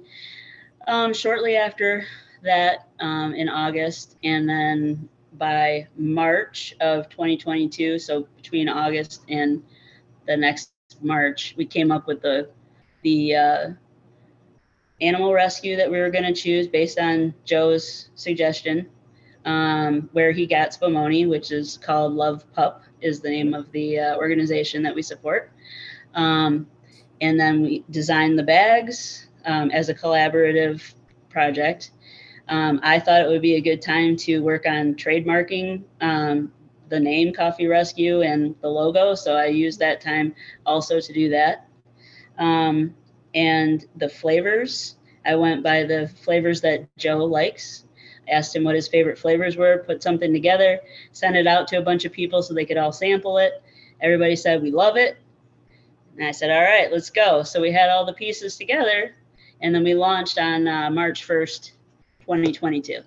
[0.87, 2.05] um shortly after
[2.43, 9.61] that um in August and then by March of 2022, so between August and
[10.25, 12.49] the next March, we came up with the
[13.03, 13.69] the uh,
[15.01, 18.89] animal rescue that we were going to choose based on Joe's suggestion,
[19.45, 23.99] um, where he got Spumoni, which is called Love Pup, is the name of the
[23.99, 25.51] uh, organization that we support.
[26.15, 26.67] Um,
[27.21, 30.93] and then we designed the bags um, as a collaborative
[31.29, 31.91] project.
[32.47, 36.51] Um, I thought it would be a good time to work on trademarking um,
[36.89, 39.15] the name Coffee Rescue and the logo.
[39.15, 41.67] So I used that time also to do that.
[42.37, 42.93] Um,
[43.33, 44.95] and the flavors,
[45.25, 47.85] I went by the flavors that Joe likes.
[48.27, 50.79] I asked him what his favorite flavors were, put something together,
[51.11, 53.61] sent it out to a bunch of people so they could all sample it.
[54.01, 55.17] Everybody said, We love it.
[56.17, 57.43] And I said, All right, let's go.
[57.43, 59.15] So we had all the pieces together
[59.61, 61.71] and then we launched on uh, March 1st,
[62.21, 63.01] 2022.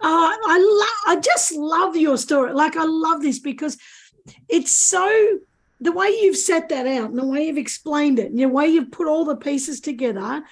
[0.00, 1.18] Oh, I love.
[1.18, 2.52] I just love your story.
[2.52, 3.76] Like I love this because
[4.48, 5.38] it's so
[5.80, 8.66] the way you've set that out and the way you've explained it and the way
[8.66, 10.42] you've put all the pieces together.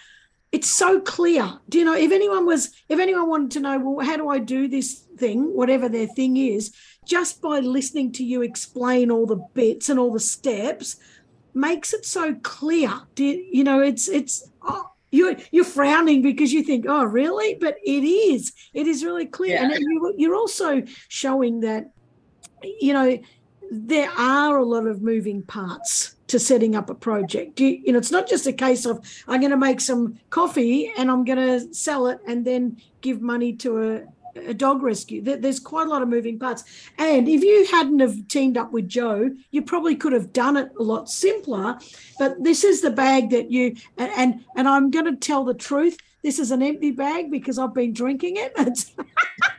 [0.53, 1.59] It's so clear.
[1.69, 4.39] Do you know if anyone was if anyone wanted to know, well, how do I
[4.39, 6.73] do this thing, whatever their thing is,
[7.05, 10.97] just by listening to you explain all the bits and all the steps,
[11.53, 13.03] makes it so clear.
[13.15, 13.81] Do you, you know?
[13.81, 14.49] It's it's.
[14.63, 17.55] Oh, you're you're frowning because you think, oh, really?
[17.61, 18.53] But it is.
[18.75, 19.71] It is really clear, Yeah.
[19.71, 21.93] and you, you're also showing that,
[22.63, 23.19] you know,
[23.71, 27.61] there are a lot of moving parts to setting up a project.
[27.61, 30.93] You, you know, it's not just a case of I'm going to make some coffee
[30.97, 34.03] and I'm going to sell it and then give money to a
[34.37, 35.23] a dog rescue.
[35.23, 36.65] There's quite a lot of moving parts.
[36.99, 40.71] And if you hadn't have teamed up with Joe, you probably could have done it
[40.79, 41.79] a lot simpler.
[42.19, 45.99] But this is the bag that you and and, I'm going to tell the truth.
[46.23, 48.57] This is an empty bag because I've been drinking it.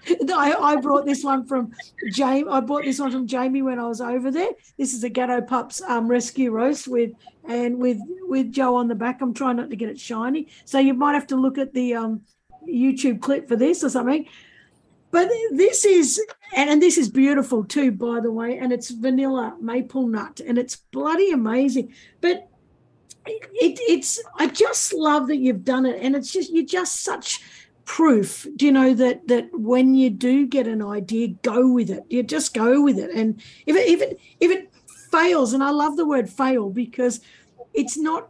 [0.31, 1.71] I, I brought this one from
[2.11, 2.49] Jamie.
[2.49, 4.49] I bought this one from Jamie when I was over there.
[4.77, 7.11] This is a Gatto Pups um, rescue roast with
[7.47, 9.21] and with with Joe on the back.
[9.21, 11.95] I'm trying not to get it shiny, so you might have to look at the
[11.95, 12.21] um,
[12.67, 14.27] YouTube clip for this or something.
[15.11, 16.21] But this is,
[16.55, 20.75] and, this is beautiful too, by the way, and it's vanilla maple nut, and it's
[20.75, 21.93] bloody amazing.
[22.19, 22.49] But
[23.25, 27.41] it, it's, I just love that you've done it, and it's just you're just such
[27.85, 28.45] proof.
[28.57, 32.03] Do you know that that when you do get an idea, go with it.
[32.09, 34.71] You just go with it, and if it if it if it
[35.09, 37.21] fails, and I love the word fail because
[37.73, 38.29] it's not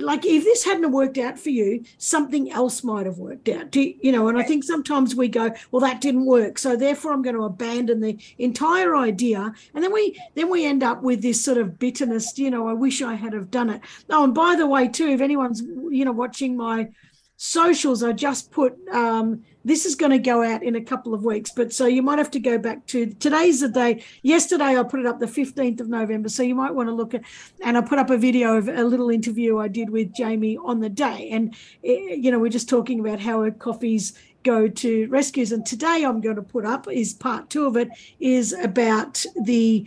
[0.00, 3.70] like if this hadn't worked out for you, something else might have worked out.
[3.70, 4.28] Do you, you know?
[4.28, 7.44] And I think sometimes we go, well, that didn't work, so therefore I'm going to
[7.44, 11.78] abandon the entire idea, and then we then we end up with this sort of
[11.78, 12.38] bitterness.
[12.38, 13.80] You know, I wish I had have done it.
[14.10, 16.88] Oh, and by the way, too, if anyone's you know watching my
[17.36, 21.24] socials, I just put um, this is going to go out in a couple of
[21.24, 24.04] weeks, but so you might have to go back to today's the day.
[24.22, 27.14] Yesterday, I put it up the 15th of November, so you might want to look
[27.14, 27.22] at,
[27.62, 30.80] and I put up a video of a little interview I did with Jamie on
[30.80, 35.06] the day, and eh, you know we're just talking about how her coffees go to
[35.08, 37.88] rescues, and today I'm going to put up is part two of it
[38.20, 39.86] is about the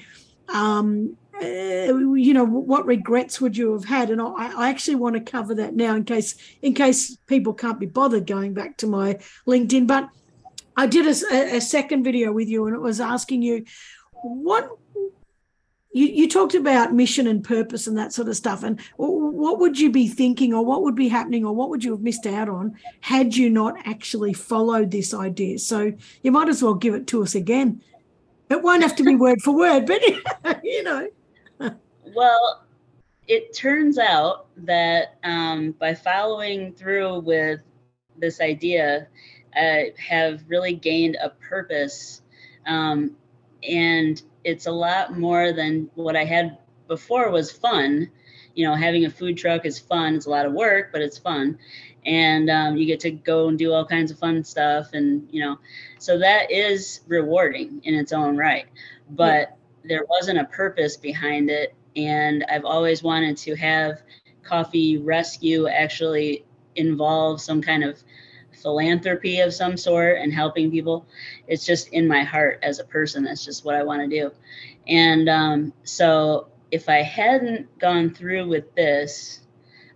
[0.50, 4.10] um, Uh, you know what regrets would you have had?
[4.10, 7.80] And I, I, actually want to cover that now in case in case people can't
[7.80, 9.86] be bothered going back to my linkedin.
[9.86, 10.10] But
[10.78, 13.66] i did a, a second video with you and it was asking you
[14.24, 14.70] what
[15.92, 18.64] you, you talked about mission and purpose and that sort of stuff.
[18.64, 21.92] And what would you be thinking or what would be happening or what would you
[21.92, 25.60] have missed out on had you not actually followed this idea?
[25.60, 27.82] So you might as well give it to us again.
[28.50, 30.02] It won't have to be word for word but
[30.64, 31.10] you know
[32.16, 32.66] well,
[33.28, 37.60] it turns out that um, by following through with
[38.18, 39.08] this idea,
[39.56, 42.22] I have really gained a purpose.
[42.66, 43.16] Um,
[43.68, 48.12] and it's a lot more than what I had before was fun.
[48.54, 50.16] You know, having a food truck is fun.
[50.16, 51.58] It's a lot of work, but it's fun.
[52.06, 54.94] And um, you get to go and do all kinds of fun stuff.
[54.94, 55.58] And, you know,
[55.98, 58.68] so that is rewarding in its own right.
[59.10, 59.88] But yeah.
[59.88, 64.02] there wasn't a purpose behind it and I've always wanted to have
[64.44, 68.02] coffee rescue actually involve some kind of
[68.62, 71.06] philanthropy of some sort and helping people.
[71.48, 73.24] It's just in my heart as a person.
[73.24, 74.32] That's just what I want to do.
[74.88, 79.42] And um, so if I hadn't gone through with this,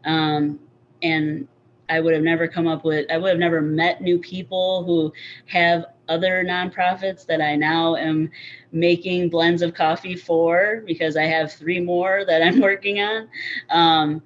[0.06, 0.60] um,
[1.02, 1.48] and
[1.90, 5.12] I would have never come up with, I would have never met new people who
[5.48, 8.32] have other nonprofits that I now am
[8.72, 13.28] making blends of coffee for because I have three more that I'm working on.
[13.70, 14.24] Um,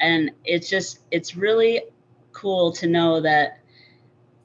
[0.00, 1.82] and it's just, it's really
[2.32, 3.60] cool to know that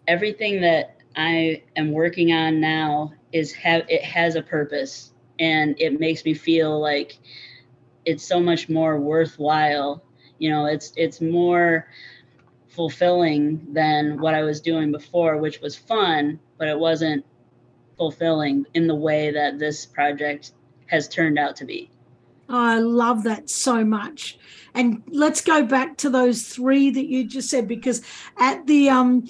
[0.08, 6.00] everything that I am working on now is have it has a purpose and it
[6.00, 7.20] makes me feel like
[8.06, 10.04] it's so much more worthwhile.
[10.38, 11.88] You know, it's it's more
[12.76, 17.26] fulfilling than what I was doing before, which was fun, but it wasn't
[17.98, 20.52] fulfilling in the way that this project
[20.88, 21.90] has turned out to be.
[22.50, 24.38] I love that so much.
[24.74, 28.02] And let's go back to those three that you just said because
[28.38, 29.28] at the um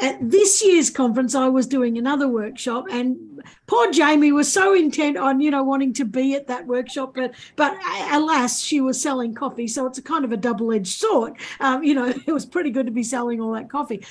[0.00, 5.16] at this year's conference, I was doing another workshop, and poor Jamie was so intent
[5.16, 7.76] on, you know, wanting to be at that workshop, but but
[8.10, 11.34] alas, she was selling coffee, so it's a kind of a double-edged sword.
[11.60, 14.04] Um, you know, it was pretty good to be selling all that coffee,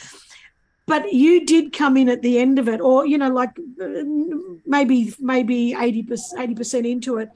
[0.86, 3.52] but you did come in at the end of it, or you know, like
[4.66, 5.74] maybe maybe
[6.04, 7.30] percent eighty percent into it,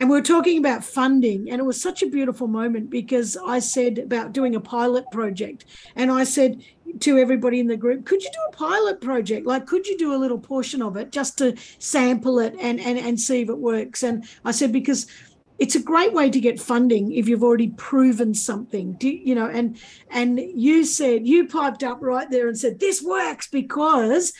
[0.00, 3.58] and we were talking about funding and it was such a beautiful moment because i
[3.58, 5.64] said about doing a pilot project
[5.96, 6.62] and i said
[7.00, 10.14] to everybody in the group could you do a pilot project like could you do
[10.14, 13.58] a little portion of it just to sample it and and, and see if it
[13.58, 15.06] works and i said because
[15.58, 19.46] it's a great way to get funding if you've already proven something do, you know
[19.46, 19.78] and
[20.10, 24.32] and you said you piped up right there and said this works because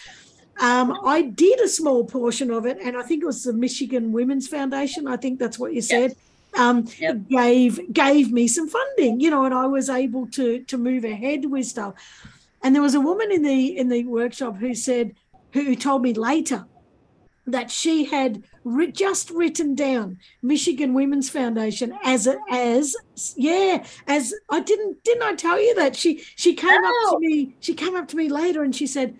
[0.61, 4.13] um, I did a small portion of it, and I think it was the Michigan
[4.13, 5.07] Women's Foundation.
[5.07, 6.11] I think that's what you said.
[6.11, 6.61] Yes.
[6.61, 7.29] Um, yep.
[7.29, 11.45] gave gave me some funding, you know, and I was able to to move ahead
[11.45, 11.95] with stuff.
[12.62, 15.14] And there was a woman in the in the workshop who said,
[15.53, 16.66] who told me later
[17.47, 18.44] that she had
[18.92, 22.94] just written down Michigan Women's Foundation as a, as
[23.37, 27.57] yeah as I didn't didn't I tell you that she she came up to me
[27.61, 29.16] she came up to me later and she said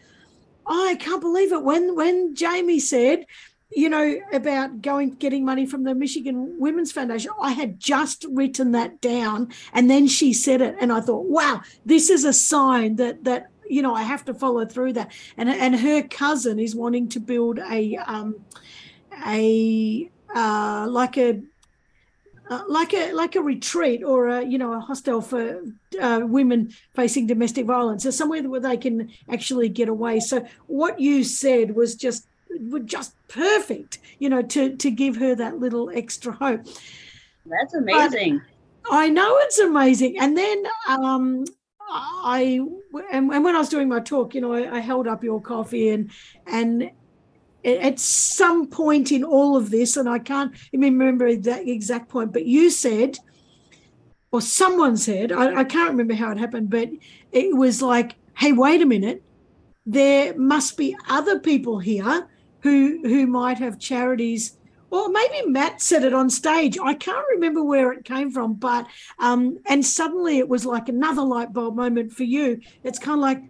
[0.69, 1.65] oh, I can't believe it.
[1.65, 3.27] When when Jamie said,
[3.71, 8.73] you know, about going getting money from the Michigan Women's Foundation, I had just written
[8.73, 12.97] that down, and then she said it, and I thought, wow, this is a sign
[12.97, 15.13] that that you know I have to follow through that.
[15.37, 18.37] And and her cousin is wanting to build a um
[19.27, 21.43] a uh, like a
[22.51, 25.63] uh, like a like a retreat or a you know a hostel for
[26.01, 30.21] uh, women facing domestic violence, or somewhere where they can actually get away.
[30.21, 35.35] So what you said was just was just perfect, you know, to to give her
[35.35, 36.65] that little extra hope.
[37.47, 38.41] That's amazing.
[38.83, 41.45] But I know it's amazing, and then um,
[41.91, 42.61] I
[43.13, 45.41] and, and, when I was doing my talk, you know, I, I held up your
[45.41, 46.11] coffee and
[46.47, 46.91] and
[47.65, 52.47] at some point in all of this, and I can't remember that exact point, but
[52.47, 53.19] you said,
[54.31, 56.89] or someone said, I, I, can't remember how it happened, but
[57.33, 59.23] it was like, hey, wait a minute,
[59.85, 62.29] there must be other people here
[62.61, 64.59] who who might have charities
[64.91, 66.79] or maybe Matt said it on stage.
[66.83, 68.87] I can't remember where it came from, but
[69.19, 72.61] um, and suddenly it was like another light bulb moment for you.
[72.85, 73.43] It's kind of like,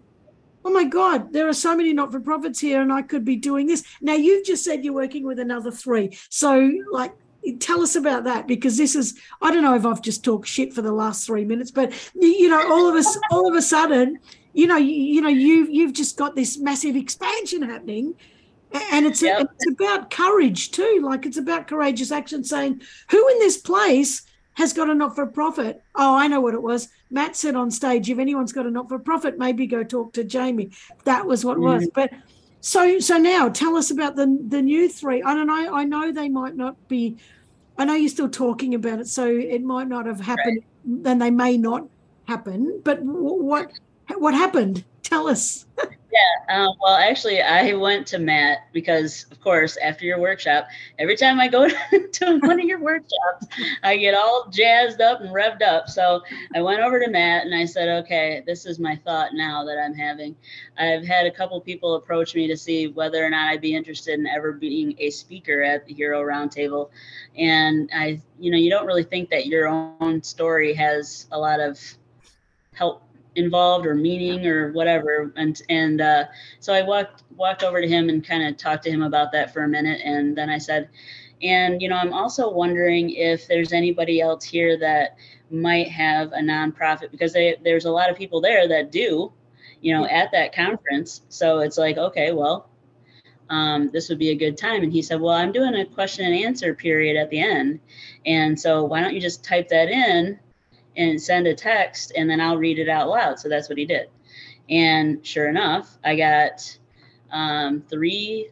[0.65, 3.37] oh my God, there are so many not for profits here, and I could be
[3.37, 3.85] doing this.
[4.01, 7.13] Now you've just said you're working with another three, so like.
[7.61, 10.75] Tell us about that because this is I don't know if I've just talked shit
[10.75, 14.19] for the last three minutes, but you know, all of us all of a sudden,
[14.53, 18.15] you know, you, you know, you've you've just got this massive expansion happening
[18.73, 19.51] and it's yep.
[19.55, 24.23] it's about courage too like it's about courageous action saying who in this place
[24.55, 25.83] has got a not-for-profit?
[25.95, 26.89] Oh i know what it was.
[27.11, 30.71] Matt said on stage if anyone's got a not-for-profit maybe go talk to jamie.
[31.05, 31.75] That was what mm-hmm.
[31.75, 31.89] was.
[31.95, 32.13] But
[32.61, 35.23] so so now tell us about the the new three.
[35.23, 37.17] I don't know i know they might not be
[37.79, 41.05] i know you're still talking about it so it might not have happened right.
[41.05, 41.87] then they may not
[42.27, 43.73] happen but what
[44.17, 44.85] what happened?
[45.03, 45.67] Tell us
[46.11, 50.67] Yeah, um, well, actually, I went to Matt because, of course, after your workshop,
[50.99, 51.69] every time I go
[52.13, 53.47] to one of your workshops,
[53.83, 55.89] I get all jazzed up and revved up.
[55.89, 56.23] So
[56.55, 59.79] I went over to Matt and I said, okay, this is my thought now that
[59.79, 60.35] I'm having.
[60.79, 64.19] I've had a couple people approach me to see whether or not I'd be interested
[64.19, 66.89] in ever being a speaker at the Hero Roundtable.
[67.37, 71.61] And I, you know, you don't really think that your own story has a lot
[71.61, 71.79] of
[72.73, 73.03] help
[73.39, 76.25] involved or meeting or whatever and and uh,
[76.59, 79.53] so i walked walked over to him and kind of talked to him about that
[79.53, 80.89] for a minute and then i said
[81.43, 85.17] and you know i'm also wondering if there's anybody else here that
[85.51, 89.33] might have a nonprofit because they, there's a lot of people there that do
[89.81, 92.69] you know at that conference so it's like okay well
[93.51, 94.83] um, this would be a good time.
[94.83, 97.81] And he said, Well, I'm doing a question and answer period at the end.
[98.27, 100.39] And so why don't you just type that in
[100.97, 103.39] and send a text and then I'll read it out loud.
[103.39, 104.09] So that's what he did.
[104.69, 106.79] And sure enough, I got
[107.31, 108.51] um, three,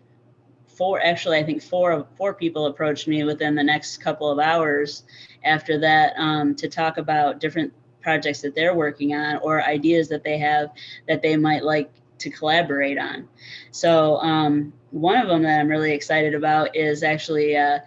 [0.66, 4.39] four, actually, I think four, of four people approached me within the next couple of
[4.39, 5.05] hours
[5.45, 10.22] after that um, to talk about different projects that they're working on or ideas that
[10.22, 10.70] they have
[11.09, 13.28] that they might like to collaborate on.
[13.72, 17.80] So um, one of them that I'm really excited about is actually uh,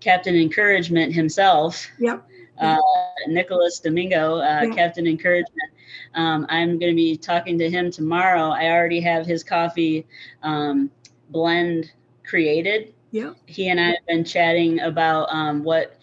[0.00, 1.86] Captain Encouragement himself.
[1.98, 2.26] Yep
[2.58, 2.78] uh,
[3.26, 4.74] Nicholas Domingo, uh, yeah.
[4.74, 5.72] Captain Encouragement.
[6.14, 8.50] Um, I'm going to be talking to him tomorrow.
[8.50, 10.06] I already have his coffee
[10.42, 10.90] um,
[11.30, 11.92] blend
[12.26, 12.94] created.
[13.10, 13.32] Yeah.
[13.46, 15.98] He and I have been chatting about um, what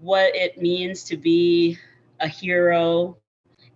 [0.00, 1.76] what it means to be
[2.20, 3.16] a hero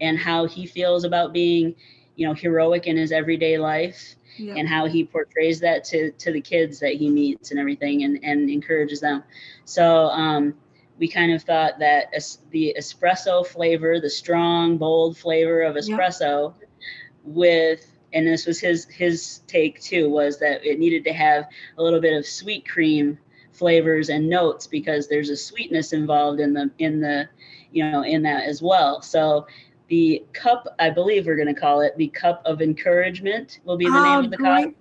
[0.00, 1.74] and how he feels about being,
[2.16, 4.16] you know, heroic in his everyday life.
[4.38, 4.54] Yeah.
[4.56, 8.18] and how he portrays that to to the kids that he meets and everything and
[8.22, 9.22] and encourages them
[9.66, 10.54] so um
[11.02, 16.54] we kind of thought that es- the espresso flavor, the strong, bold flavor of espresso,
[16.60, 16.68] yep.
[17.24, 21.82] with and this was his his take too was that it needed to have a
[21.82, 23.18] little bit of sweet cream
[23.50, 27.28] flavors and notes because there's a sweetness involved in the in the
[27.72, 29.44] you know in that as well so
[29.88, 33.86] the cup i believe we're going to call it the cup of encouragement will be
[33.86, 34.66] the oh, name ah, of the great.
[34.66, 34.74] cup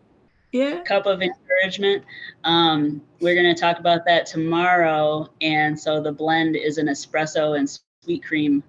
[0.51, 0.81] yeah.
[0.83, 2.03] cup of encouragement.
[2.43, 5.27] Um, we're going to talk about that tomorrow.
[5.41, 7.69] And so the blend is an espresso and
[8.03, 8.63] sweet cream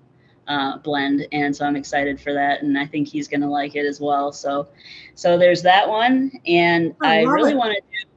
[0.49, 1.26] uh, blend.
[1.33, 2.62] And so I'm excited for that.
[2.62, 4.33] And I think he's going to like it as well.
[4.33, 4.68] So,
[5.14, 6.33] so there's that one.
[6.47, 8.11] And I, I really want to do,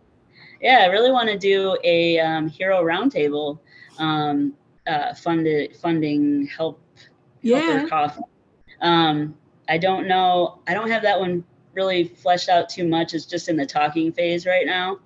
[0.61, 3.59] yeah, I really want to do a um, hero roundtable
[3.99, 4.53] um,
[4.87, 6.81] uh, funded funding help.
[7.41, 7.85] Yeah.
[7.87, 8.21] Coffee.
[8.81, 9.35] Um,
[9.69, 10.59] I don't know.
[10.67, 11.43] I don't have that one
[11.75, 13.13] really fleshed out too much.
[13.13, 14.99] It's just in the talking phase right now.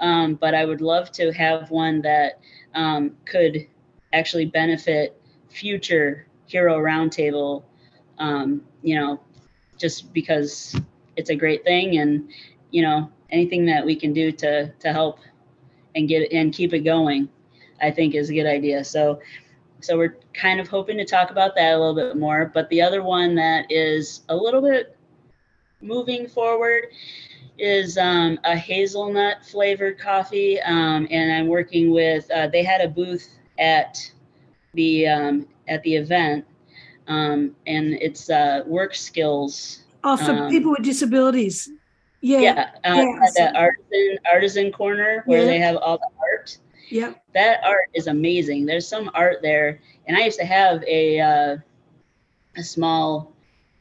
[0.00, 2.40] Um, but I would love to have one that
[2.74, 3.66] um, could
[4.12, 7.64] actually benefit future Hero Roundtable.
[8.18, 9.20] Um, you know,
[9.78, 10.74] just because
[11.16, 12.30] it's a great thing, and
[12.70, 15.18] you know, anything that we can do to to help
[15.94, 17.28] and get and keep it going,
[17.80, 18.84] I think is a good idea.
[18.84, 19.20] So.
[19.80, 22.50] So we're kind of hoping to talk about that a little bit more.
[22.52, 24.97] But the other one that is a little bit
[25.80, 26.84] moving forward
[27.58, 32.30] is um, a hazelnut flavored coffee, um, and I'm working with.
[32.30, 33.98] Uh, they had a booth at
[34.74, 36.44] the um, at the event,
[37.08, 39.82] um, and it's uh, work skills.
[40.04, 41.70] Oh, for um, people with disabilities.
[42.20, 42.38] Yeah.
[42.38, 42.70] Yeah.
[42.84, 43.04] Uh.
[43.36, 45.46] That artisan artisan corner where yeah.
[45.46, 46.58] they have all the art.
[46.90, 47.14] Yeah.
[47.34, 48.66] That art is amazing.
[48.66, 51.56] There's some art there, and I used to have a uh,
[52.56, 53.32] a small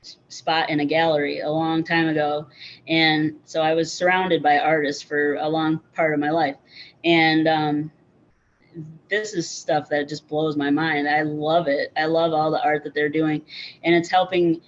[0.02, 2.48] spot in a gallery a long time ago.
[2.88, 6.56] And so I was surrounded by artists for a long part of my life.
[7.04, 7.92] And um,
[9.10, 11.08] this is stuff that just blows my mind.
[11.08, 11.92] I love it.
[11.98, 13.44] I love all the art that they're doing.
[13.84, 14.62] And it's helping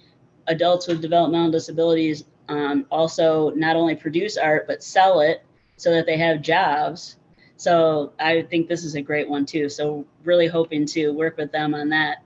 [0.46, 5.44] adults with developmental disabilities um, also not only produce art, but sell it
[5.76, 7.16] so that they have jobs
[7.56, 9.68] So I think this is a great one too.
[9.68, 12.18] So really hoping to work with them on that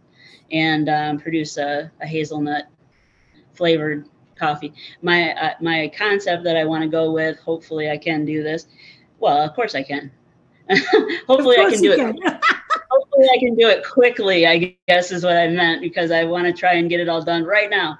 [0.50, 2.64] and um, produce a, a, hazelnut
[3.54, 4.72] flavored coffee.
[5.02, 7.38] My uh, my concept that I want to go with.
[7.38, 8.66] Hopefully, I can do this.
[9.18, 10.10] Well, of course I can.
[11.26, 11.98] hopefully, I can do it.
[12.90, 14.46] hopefully, I can do it quickly.
[14.46, 17.22] I guess is what I meant because I want to try and get it all
[17.22, 17.98] done right now.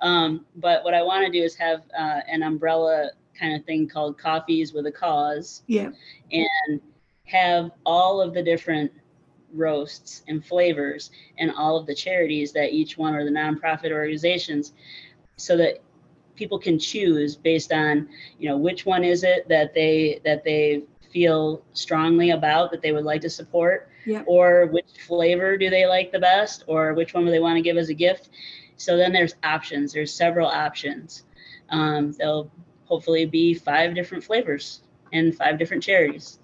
[0.00, 3.88] Um, but what I want to do is have uh, an umbrella kind of thing
[3.88, 5.62] called Coffees with a Cause.
[5.66, 5.90] Yeah.
[6.32, 6.80] And
[7.24, 8.90] have all of the different
[9.52, 14.72] roasts and flavors and all of the charities that each one or the nonprofit organizations
[15.36, 15.80] so that
[16.36, 20.82] people can choose based on you know which one is it that they that they
[21.12, 24.22] feel strongly about that they would like to support yeah.
[24.26, 27.62] or which flavor do they like the best or which one do they want to
[27.62, 28.30] give as a gift.
[28.76, 31.24] So then there's options there's several options.
[31.70, 32.50] Um, there'll
[32.84, 34.82] hopefully be five different flavors
[35.12, 36.38] and five different cherries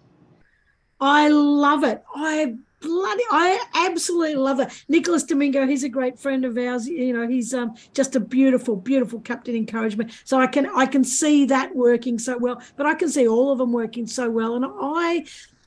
[1.00, 2.02] i love it.
[2.14, 4.85] I bloody i absolutely love it.
[4.89, 6.87] Nicholas domingo he's a great friend of ours.
[6.87, 10.12] You know he's um, just a beautiful beautiful captain encouragement.
[10.24, 13.51] So i can i can see that working so well but i can see all
[13.51, 14.55] of them working so well.
[14.57, 15.24] And i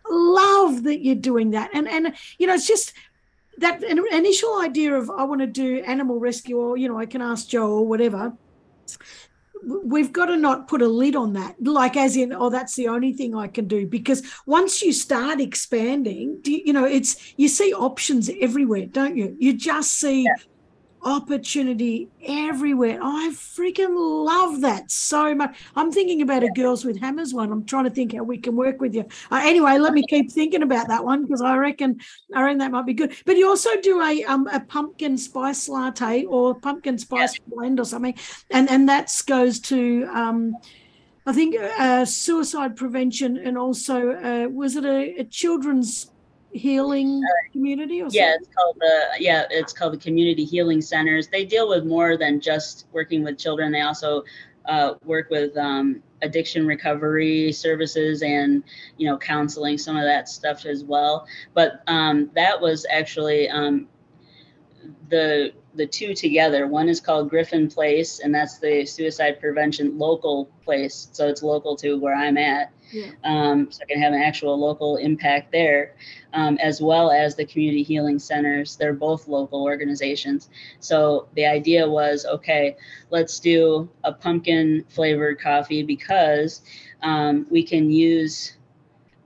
[0.10, 1.72] love that you're doing that.
[1.74, 2.94] And and you know it's just
[3.58, 7.22] that initial idea of i want to do animal rescue or you know i can
[7.22, 8.32] ask joe or whatever
[9.64, 11.56] we've got to not put a lid on that.
[11.62, 13.88] Like as in oh that's the only thing i can do.
[13.88, 19.36] Because once you start expanding you know it's you see options everywhere don't you?
[19.40, 20.34] You just see yeah
[21.08, 23.00] opportunity everywhere.
[23.02, 23.96] I freaking
[24.26, 25.58] love that so much.
[25.74, 27.50] I'm thinking about a Girls with Hammers one.
[27.50, 29.06] I'm trying to think how we can work with you.
[29.32, 32.02] Uh, anyway, let me keep thinking about that one because I reckon
[32.36, 33.14] I reckon that might be good.
[33.26, 37.86] But you also do a um a pumpkin spice latte or pumpkin spice blend or
[37.86, 38.16] something,
[38.52, 40.56] and and that goes to um.
[41.26, 46.10] I think uh, suicide prevention and also uh, was it a, a children's
[46.52, 47.22] healing
[47.52, 51.28] community or yeah it's called the yeah it's called the community healing centers.
[51.28, 53.72] They deal with more than just working with children.
[53.72, 54.24] They also
[54.66, 58.64] uh, work with um, addiction recovery services and
[58.98, 61.28] you know counseling some of that stuff as well.
[61.54, 63.88] But um, that was actually um,
[65.10, 70.46] the the two together one is called griffin place and that's the suicide prevention local
[70.66, 73.12] place so it's local to where i'm at yeah.
[73.24, 75.96] um, so I can have an actual local impact there,
[76.34, 78.76] um, as well as the community healing centers.
[78.76, 80.50] They're both local organizations.
[80.80, 82.78] So the idea was okay,
[83.10, 86.62] let's do a pumpkin flavored coffee because
[87.02, 88.57] um, we can use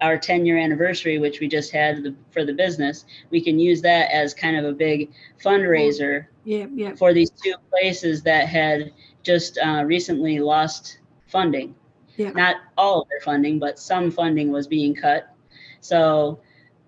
[0.01, 3.81] our 10 year anniversary, which we just had the, for the business, we can use
[3.81, 5.11] that as kind of a big
[5.43, 6.95] fundraiser yeah, yeah.
[6.95, 8.91] for these two places that had
[9.23, 11.75] just uh, recently lost funding.
[12.17, 12.31] Yeah.
[12.31, 15.33] Not all of their funding, but some funding was being cut.
[15.79, 16.39] So,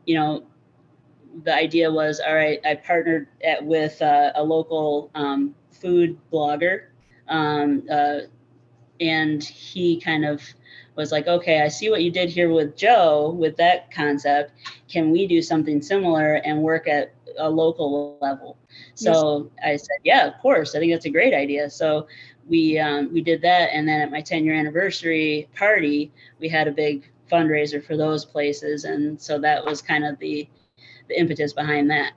[0.06, 0.44] you know,
[1.44, 6.86] the idea was all right, I partnered at, with uh, a local um, food blogger.
[7.28, 8.20] Um, uh,
[9.00, 10.42] and he kind of
[10.96, 14.52] was like, okay, I see what you did here with Joe with that concept.
[14.90, 18.58] Can we do something similar and work at a local level?
[18.96, 19.66] So yes.
[19.66, 20.76] I said, yeah, of course.
[20.76, 21.70] I think that's a great idea.
[21.70, 22.08] So
[22.48, 26.68] we um, we did that, and then at my 10 year anniversary party, we had
[26.68, 30.48] a big fundraiser for those places, and so that was kind of the
[31.08, 32.14] the impetus behind that.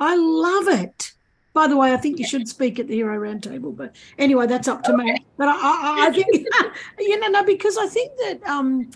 [0.00, 1.12] I love it.
[1.52, 4.68] By the way, I think you should speak at the Hero Roundtable, but anyway, that's
[4.68, 5.02] up to okay.
[5.02, 5.26] me.
[5.36, 6.46] But I, I, I think
[6.98, 8.90] you know, no, because I think that um,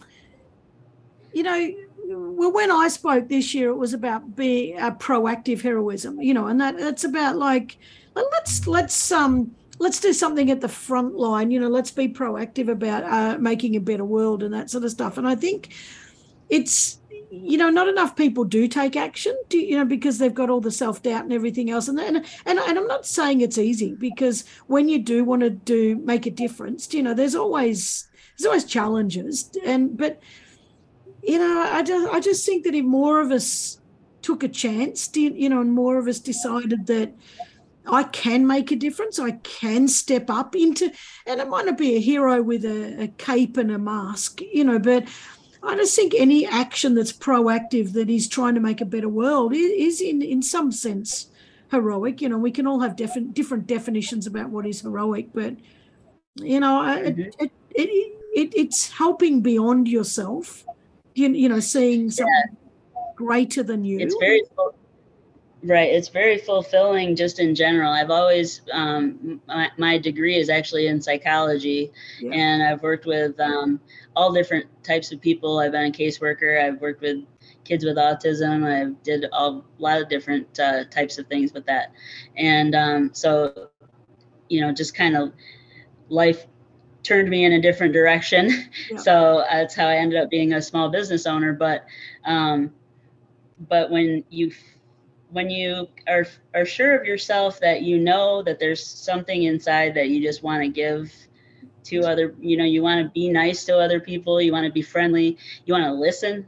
[1.33, 1.71] you know,
[2.05, 6.47] well, when I spoke this year, it was about being a proactive heroism, you know,
[6.47, 7.79] and that it's about like
[8.15, 12.69] let's let's um let's do something at the front line you know let's be proactive
[12.69, 15.75] about uh, making a better world and that sort of stuff and i think
[16.49, 16.99] it's
[17.33, 20.61] you know not enough people do take action do, you know because they've got all
[20.61, 24.45] the self-doubt and everything else and, and and and i'm not saying it's easy because
[24.67, 28.07] when you do want to do make a difference you know there's always
[28.37, 30.21] there's always challenges and but
[31.23, 33.81] you know i just i just think that if more of us
[34.21, 37.15] took a chance you know and more of us decided that
[37.85, 39.19] I can make a difference.
[39.19, 40.93] I can step up into,
[41.27, 44.63] and it might not be a hero with a, a, cape and a mask, you
[44.63, 45.09] know, but
[45.63, 49.53] I just think any action that's proactive that is trying to make a better world
[49.55, 51.29] is, in, in some sense,
[51.71, 52.21] heroic.
[52.21, 55.55] You know, we can all have different different definitions about what is heroic, but
[56.37, 57.89] you know, it, it, it,
[58.35, 60.65] it, it's helping beyond yourself.
[61.15, 63.03] You, you know, seeing something yeah.
[63.17, 64.01] greater than you.
[64.01, 64.43] It's very
[65.65, 65.91] Right.
[65.91, 67.93] It's very fulfilling just in general.
[67.93, 72.33] I've always, um, my, my degree is actually in psychology, yeah.
[72.33, 73.81] and I've worked with um,
[74.17, 75.61] all different types of people.
[75.61, 77.19] I've been a caseworker, I've worked with
[77.63, 81.93] kids with autism, I did a lot of different uh, types of things with that.
[82.37, 83.69] And um, so,
[84.49, 85.33] you know, just kind of
[86.09, 86.45] life
[87.05, 88.51] turned me in a different direction.
[88.91, 88.97] Yeah.
[88.99, 91.53] so that's how I ended up being a small business owner.
[91.53, 91.85] But,
[92.25, 92.73] um,
[93.69, 94.51] but when you
[95.33, 100.11] when you are are sure of yourself that you know that there's something inside that
[100.11, 101.13] you just want to give
[101.85, 104.73] to other you know you want to be nice to other people you want to
[104.73, 106.47] be friendly you want to listen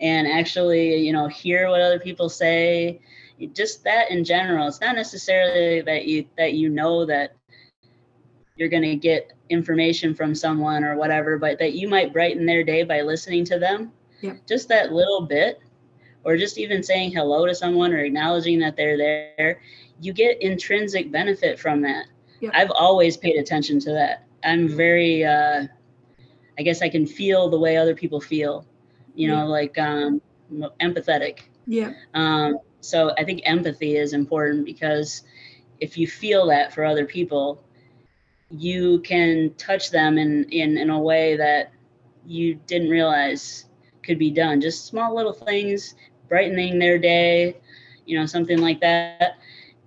[0.00, 3.00] and actually you know hear what other people say
[3.52, 7.34] just that in general it's not necessarily that you that you know that
[8.56, 12.64] you're going to get information from someone or whatever but that you might brighten their
[12.64, 14.34] day by listening to them yeah.
[14.46, 15.60] just that little bit
[16.28, 19.62] or just even saying hello to someone or acknowledging that they're there,
[19.98, 22.04] you get intrinsic benefit from that.
[22.40, 22.52] Yep.
[22.54, 24.26] I've always paid attention to that.
[24.44, 25.66] I'm very, uh,
[26.58, 28.66] I guess I can feel the way other people feel,
[29.14, 30.20] you know, like um,
[30.80, 31.44] empathetic.
[31.66, 31.94] Yeah.
[32.12, 35.22] Um, so I think empathy is important because
[35.80, 37.64] if you feel that for other people,
[38.50, 41.72] you can touch them in, in, in a way that
[42.26, 43.64] you didn't realize
[44.08, 44.60] could be done.
[44.60, 45.94] Just small little things,
[46.28, 47.56] brightening their day,
[48.06, 49.38] you know, something like that.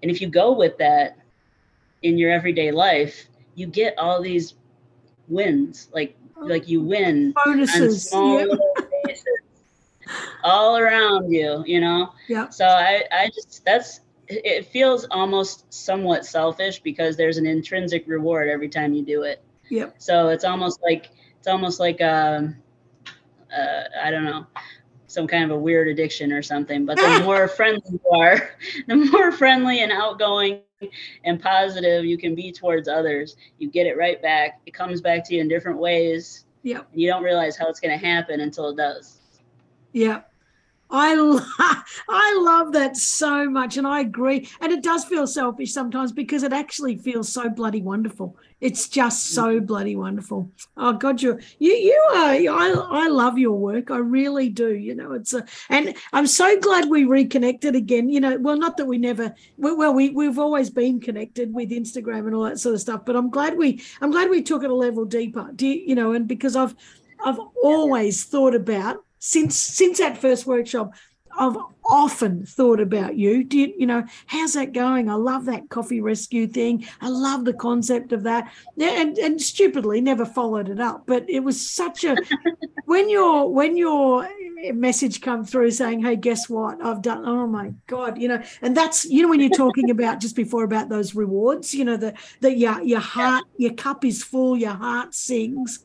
[0.01, 1.17] And if you go with that
[2.01, 4.55] in your everyday life, you get all these
[5.27, 5.89] wins.
[5.93, 9.13] Like like you win bonuses small yeah.
[10.43, 12.13] all around you, you know?
[12.27, 12.49] Yeah.
[12.49, 18.47] So I, I just that's it feels almost somewhat selfish because there's an intrinsic reward
[18.47, 19.43] every time you do it.
[19.69, 19.95] Yep.
[19.97, 22.55] So it's almost like it's almost like um
[23.55, 24.47] uh, I don't know,
[25.11, 26.85] some kind of a weird addiction or something.
[26.85, 27.23] But the ah!
[27.23, 28.51] more friendly you are,
[28.87, 30.61] the more friendly and outgoing
[31.25, 33.35] and positive you can be towards others.
[33.59, 34.61] You get it right back.
[34.65, 36.45] It comes back to you in different ways.
[36.63, 36.81] Yeah.
[36.93, 39.19] You don't realize how it's going to happen until it does.
[39.93, 40.21] Yeah.
[40.91, 41.39] I lo-
[42.09, 44.49] I love that so much, and I agree.
[44.59, 48.35] And it does feel selfish sometimes because it actually feels so bloody wonderful.
[48.59, 49.65] It's just so mm-hmm.
[49.65, 50.51] bloody wonderful.
[50.77, 52.33] Oh God, you you you are.
[52.33, 53.89] I I love your work.
[53.89, 54.75] I really do.
[54.75, 58.09] You know, it's a, and I'm so glad we reconnected again.
[58.09, 59.33] You know, well, not that we never.
[59.57, 63.05] Well, we we've always been connected with Instagram and all that sort of stuff.
[63.05, 65.49] But I'm glad we I'm glad we took it a level deeper.
[65.55, 66.13] Do you, you know?
[66.13, 66.75] And because I've
[67.23, 70.93] I've always thought about since since that first workshop
[71.37, 73.43] I've often thought about you.
[73.43, 75.09] Do you, you know, how's that going?
[75.09, 76.85] I love that coffee rescue thing.
[76.99, 78.51] I love the concept of that.
[78.79, 81.03] And, and stupidly never followed it up.
[81.05, 82.15] But it was such a
[82.85, 84.27] when your when your
[84.73, 86.83] message come through saying, Hey, guess what?
[86.83, 90.19] I've done oh my God, you know, and that's you know, when you're talking about
[90.19, 94.23] just before about those rewards, you know, the that your your heart, your cup is
[94.23, 95.79] full, your heart sings.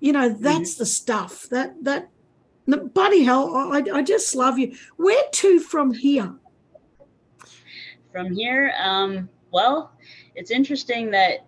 [0.00, 0.82] You know, that's mm-hmm.
[0.82, 2.10] the stuff that that
[2.66, 4.74] Buddy hell, I, I just love you.
[4.96, 6.34] Where to from here?
[8.10, 9.92] From here, um, well,
[10.34, 11.46] it's interesting that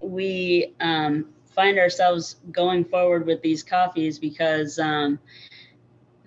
[0.00, 5.18] we um, find ourselves going forward with these coffees because um,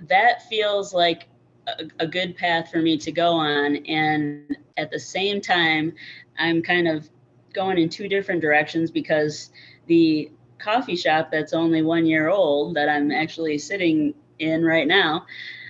[0.08, 1.28] that feels like
[1.68, 3.78] a, a, good path for me to go on.
[3.88, 5.94] And at the same time,
[6.38, 7.10] I'm kind of
[7.54, 9.52] going in two different directions because
[9.88, 15.26] the coffee shop that's only one year old that I'm actually sitting in right now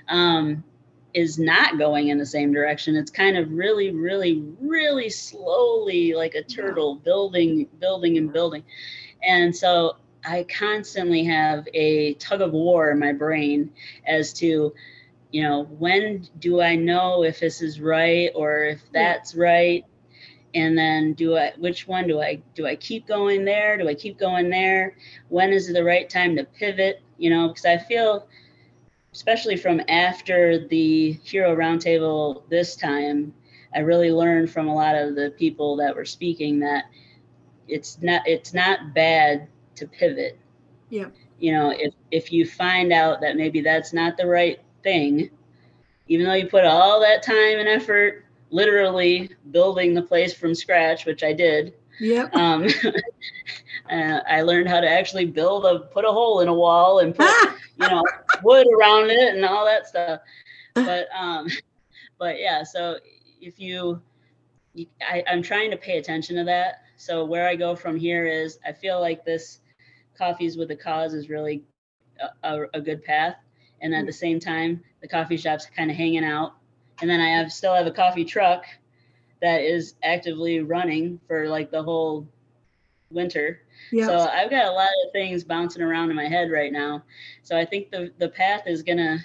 [0.07, 0.63] um,
[1.13, 2.95] is not going in the same direction.
[2.95, 8.63] It's kind of really, really, really slowly, like a turtle, building, building, and building.
[9.23, 13.71] And so I constantly have a tug of war in my brain
[14.05, 14.73] as to,
[15.31, 19.85] you know, when do I know if this is right or if that's right?
[20.55, 23.93] and then do i which one do i do i keep going there do i
[23.93, 24.95] keep going there
[25.27, 28.27] when is the right time to pivot you know because i feel
[29.13, 33.33] especially from after the hero roundtable this time
[33.75, 36.85] i really learned from a lot of the people that were speaking that
[37.67, 40.37] it's not it's not bad to pivot
[40.89, 41.07] yeah
[41.39, 45.29] you know if if you find out that maybe that's not the right thing
[46.07, 51.05] even though you put all that time and effort literally building the place from scratch,
[51.05, 51.73] which I did.
[51.99, 52.27] Yeah.
[52.33, 52.67] Um,
[53.91, 57.15] uh, I learned how to actually build a put a hole in a wall and
[57.15, 57.29] put
[57.79, 58.03] you know
[58.43, 60.21] wood around it and all that stuff.
[60.75, 61.47] But um,
[62.19, 62.63] but yeah.
[62.63, 62.97] So
[63.41, 64.01] if you,
[65.01, 66.83] I, I'm trying to pay attention to that.
[66.97, 69.59] So where I go from here is I feel like this
[70.17, 71.63] coffees with a cause is really
[72.43, 73.35] a, a, a good path,
[73.81, 76.53] and at the same time the coffee shop's kind of hanging out
[77.01, 78.65] and then I have still have a coffee truck
[79.41, 82.27] that is actively running for like the whole
[83.11, 83.61] winter.
[84.07, 87.03] So I've got a lot of things bouncing around in my head right now.
[87.43, 89.19] So I think the the path is gonna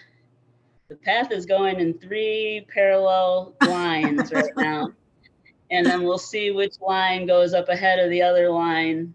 [0.89, 4.93] the path is going in three parallel lines right now.
[5.70, 9.14] And then we'll see which line goes up ahead of the other line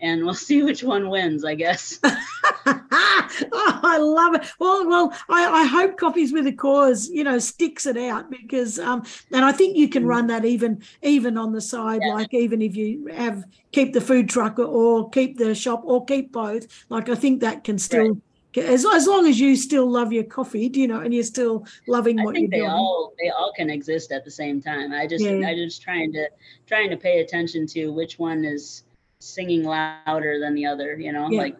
[0.00, 1.98] and we'll see which one wins, I guess.
[2.04, 4.46] oh, I love it.
[4.58, 8.78] Well, well, I, I, hope Coffees with a Cause, you know, sticks it out because,
[8.78, 10.08] um, and I think you can mm.
[10.08, 12.14] run that even even on the side, yeah.
[12.14, 16.32] like even if you have keep the food truck or keep the shop or keep
[16.32, 16.66] both.
[16.88, 18.08] Like I think that can still.
[18.08, 18.18] Right.
[18.56, 21.66] As, as long as you still love your coffee, do you know, and you're still
[21.88, 22.70] loving what you're they doing.
[22.70, 24.92] All, they all can exist at the same time.
[24.92, 25.44] I just yeah.
[25.44, 26.28] I just trying to
[26.68, 28.84] trying to pay attention to which one is
[29.24, 31.40] singing louder than the other, you know, yeah.
[31.40, 31.56] like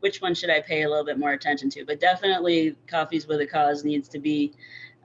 [0.00, 1.84] which one should I pay a little bit more attention to?
[1.84, 4.52] But definitely Coffees with a Cause needs to be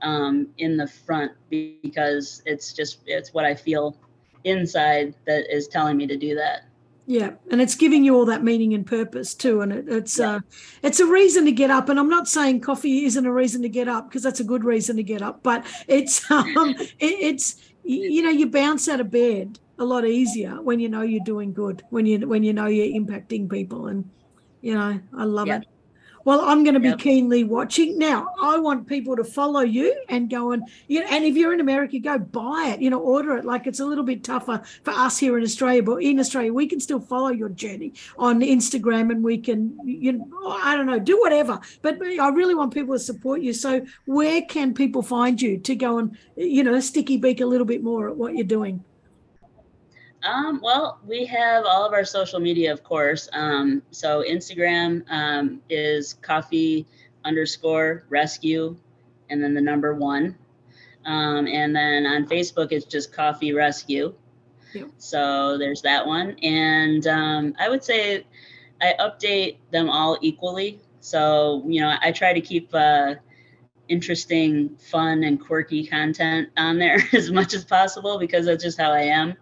[0.02, 3.98] um, in the front because it's just, it's what I feel
[4.44, 6.64] inside that is telling me to do that.
[7.10, 10.36] Yeah, and it's giving you all that meaning and purpose too, and it, it's yeah.
[10.36, 10.40] uh,
[10.84, 11.88] it's a reason to get up.
[11.88, 14.66] And I'm not saying coffee isn't a reason to get up because that's a good
[14.66, 19.10] reason to get up, but it's um, it, it's you know you bounce out of
[19.10, 22.68] bed a lot easier when you know you're doing good, when you when you know
[22.68, 24.10] you're impacting people, and
[24.62, 25.64] you know I love yep.
[25.64, 25.68] it.
[26.28, 27.00] Well, I'm going to be yep.
[27.00, 27.98] keenly watching.
[27.98, 31.54] Now, I want people to follow you and go and you know, and if you're
[31.54, 32.82] in America, go buy it.
[32.82, 33.46] You know, order it.
[33.46, 36.68] Like it's a little bit tougher for us here in Australia, but in Australia, we
[36.68, 41.00] can still follow your journey on Instagram, and we can, you know, I don't know,
[41.00, 41.62] do whatever.
[41.82, 43.54] But I really want people to support you.
[43.54, 47.66] So, where can people find you to go and you know, sticky beak a little
[47.66, 48.84] bit more at what you're doing?
[50.28, 53.30] Um, well, we have all of our social media, of course.
[53.32, 56.86] Um, so Instagram um, is coffee
[57.24, 58.76] underscore rescue,
[59.30, 60.38] and then the number one.
[61.06, 64.14] Um, and then on Facebook, it's just coffee rescue.
[64.74, 64.90] Yep.
[64.98, 66.36] So there's that one.
[66.44, 68.26] And um, I would say
[68.82, 70.82] I update them all equally.
[71.00, 73.16] So, you know, I try to keep uh,
[73.90, 78.92] interesting, fun, and quirky content on there as much as possible because that's just how
[78.92, 79.34] I am.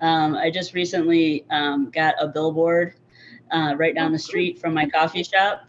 [0.00, 2.94] Um, I just recently um, got a billboard
[3.52, 5.64] uh, right down the street from my coffee shop,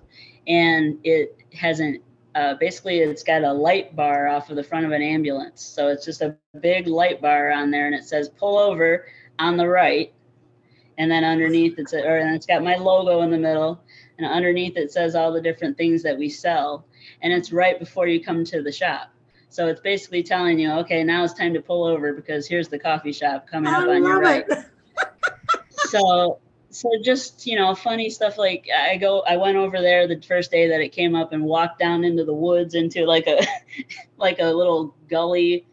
[0.47, 2.01] and it has an
[2.35, 5.63] uh, basically it's got a light bar off of the front of an ambulance.
[5.63, 9.05] So it's just a big light bar on there, and it says "pull over"
[9.39, 10.13] on the right,
[10.97, 13.81] and then underneath it's a, or and it's got my logo in the middle,
[14.17, 16.85] and underneath it says all the different things that we sell
[17.21, 19.09] and it's right before you come to the shop.
[19.49, 22.79] So it's basically telling you, okay, now it's time to pull over because here's the
[22.79, 24.45] coffee shop coming up I on your right.
[25.69, 26.39] so
[26.75, 30.51] so just you know funny stuff like i go i went over there the first
[30.51, 33.41] day that it came up and walked down into the woods into like a
[34.17, 35.65] like a little gully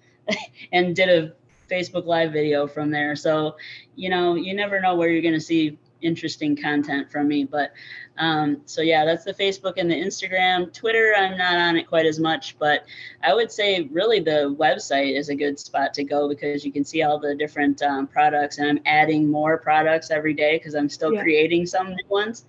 [0.72, 1.34] and did a
[1.68, 3.56] facebook live video from there so
[3.96, 7.44] you know you never know where you're going to see interesting content from me.
[7.44, 7.72] But
[8.18, 10.72] um, so yeah, that's the Facebook and the Instagram.
[10.72, 12.84] Twitter, I'm not on it quite as much, but
[13.22, 16.84] I would say really the website is a good spot to go because you can
[16.84, 20.88] see all the different um, products, and I'm adding more products every day because I'm
[20.88, 21.22] still yeah.
[21.22, 22.44] creating some new ones.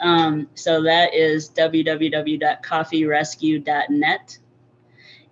[0.00, 4.38] Um, so that is www.coffeerescue.net.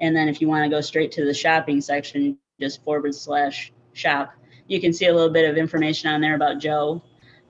[0.00, 3.72] And then if you want to go straight to the shopping section, just forward slash
[3.92, 4.32] shop.
[4.66, 7.02] You can see a little bit of information on there about Joe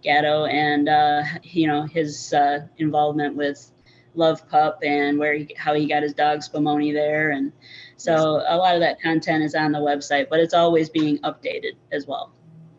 [0.03, 3.71] Gatto and uh, you know his uh, involvement with
[4.15, 7.53] Love Pup and where he, how he got his dog Spumoni there, and
[7.97, 11.73] so a lot of that content is on the website, but it's always being updated
[11.93, 12.33] as well.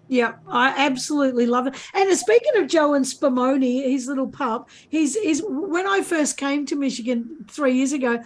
[0.09, 1.75] Yeah, I absolutely love it.
[1.93, 6.65] And speaking of Joe and Spumoni, his little pup, he's is when I first came
[6.65, 8.23] to Michigan three years ago,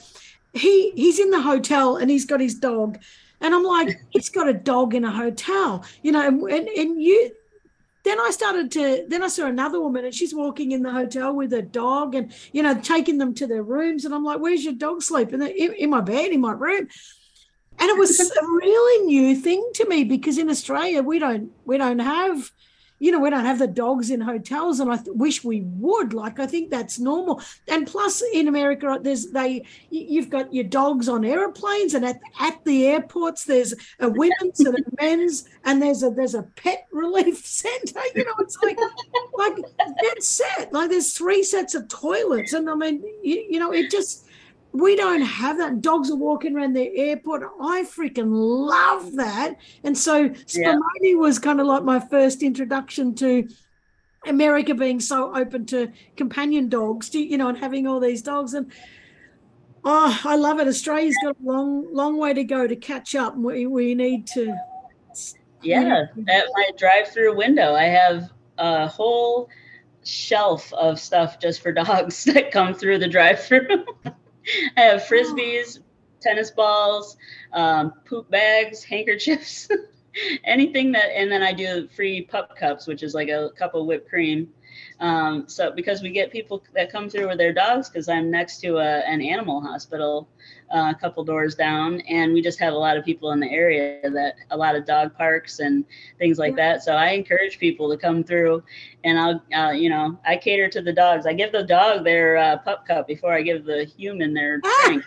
[0.54, 3.00] he he's in the hotel and he's got his dog.
[3.42, 7.32] And I'm like, he's got a dog in a hotel, you know, and, and you
[8.04, 11.34] then I started to, then I saw another woman and she's walking in the hotel
[11.34, 14.04] with a dog and, you know, taking them to their rooms.
[14.04, 15.32] And I'm like, where's your dog sleep?
[15.32, 16.88] And in, in my bed, in my room.
[17.80, 21.78] And it was a really new thing to me because in Australia, we don't, we
[21.78, 22.52] don't have,
[23.04, 26.14] you know, we don't have the dogs in hotels, and I th- wish we would.
[26.14, 27.42] Like, I think that's normal.
[27.68, 32.64] And plus, in America, there's they you've got your dogs on airplanes, and at, at
[32.64, 37.46] the airports, there's a women's and a men's, and there's a there's a pet relief
[37.46, 38.00] center.
[38.16, 38.78] You know, it's like
[39.38, 39.58] like
[40.02, 40.72] that's set.
[40.72, 44.26] Like, there's three sets of toilets, and I mean, you, you know, it just
[44.74, 45.82] we don't have that.
[45.82, 47.44] Dogs are walking around the airport.
[47.62, 49.56] I freaking love that.
[49.84, 51.14] And so Spumoni yeah.
[51.16, 53.48] was kind of like my first introduction to
[54.26, 58.56] America being so open to companion dogs, you know, and having all these dogs.
[58.56, 58.72] And
[59.86, 60.68] Oh, I love it.
[60.68, 63.36] Australia's got a long, long way to go to catch up.
[63.36, 64.56] We, we need to.
[65.62, 69.50] Yeah, at my drive-through window, I have a whole
[70.04, 73.86] shelf of stuff just for dogs that come through the drive-through.
[74.78, 75.80] I have frisbees,
[76.22, 77.18] tennis balls,
[77.52, 79.68] um, poop bags, handkerchiefs,
[80.44, 83.86] anything that, and then I do free pup cups, which is like a cup of
[83.86, 84.50] whipped cream.
[85.04, 88.62] Um, so because we get people that come through with their dogs, because I'm next
[88.62, 90.30] to a, an animal hospital
[90.74, 93.52] uh, a couple doors down, and we just have a lot of people in the
[93.52, 95.84] area that a lot of dog parks and
[96.20, 96.84] things like that.
[96.84, 98.64] So I encourage people to come through,
[99.04, 101.26] and I'll, uh, you know, I cater to the dogs.
[101.26, 105.04] I give the dog their uh, pup cup before I give the human their drink.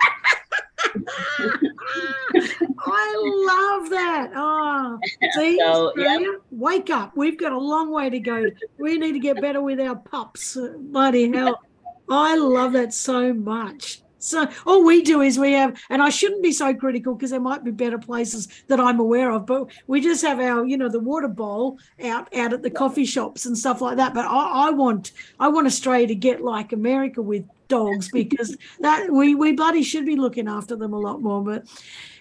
[2.79, 3.15] I
[3.47, 4.31] love that.
[4.35, 4.99] Oh,
[5.35, 6.19] see, so, yeah.
[6.51, 7.17] wake up.
[7.17, 8.47] We've got a long way to go.
[8.79, 10.57] We need to get better with our pups.
[10.79, 11.61] Bloody hell.
[12.09, 14.03] I love that so much.
[14.19, 17.41] So all we do is we have, and I shouldn't be so critical because there
[17.41, 20.89] might be better places that I'm aware of, but we just have our, you know,
[20.89, 24.15] the water bowl out out at the coffee shops and stuff like that.
[24.15, 29.11] But I, I want I want Australia to get like America with dogs because that
[29.11, 31.43] we we bloody should be looking after them a lot more.
[31.43, 31.67] But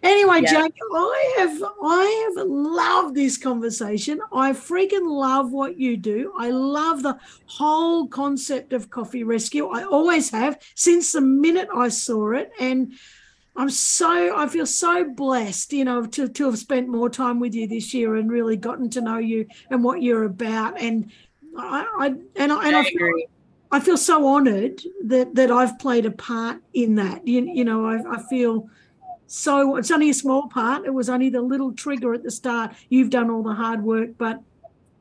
[0.04, 0.64] anyway, yeah.
[0.64, 4.20] Jake, I have I have loved this conversation.
[4.34, 6.34] I freaking love what you do.
[6.38, 9.68] I love the whole concept of coffee rescue.
[9.68, 12.93] I always have since the minute I saw it, and
[13.56, 17.54] I'm so I feel so blessed, you know, to to have spent more time with
[17.54, 20.80] you this year and really gotten to know you and what you're about.
[20.80, 21.12] And
[21.58, 23.14] I, I and I and I, I feel,
[23.76, 27.28] I feel so honoured that that I've played a part in that.
[27.28, 28.69] You, you know, I, I feel
[29.28, 29.76] so.
[29.76, 30.86] It's only a small part.
[30.86, 32.73] It was only the little trigger at the start.
[32.88, 34.41] You've done all the hard work, but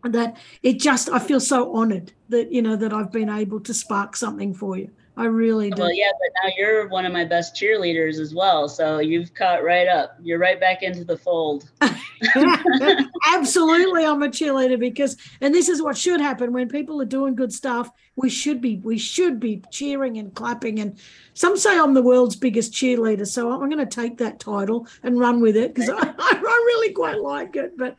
[0.03, 3.73] that it just I feel so honoured that you know that I've been able to
[3.73, 4.91] spark something for you.
[5.17, 5.83] I really do.
[5.83, 8.69] Well, yeah, but now you're one of my best cheerleaders as well.
[8.69, 10.17] So you've caught right up.
[10.21, 11.71] You're right back into the fold.
[13.33, 17.37] Absolutely, I'm a cheerleader because, and this is what should happen when people are doing
[17.37, 17.89] good stuff.
[18.17, 20.79] We should be, we should be cheering and clapping.
[20.79, 20.99] And
[21.35, 25.19] some say I'm the world's biggest cheerleader, so I'm going to take that title and
[25.19, 27.77] run with it because I, I really quite like it.
[27.77, 27.97] But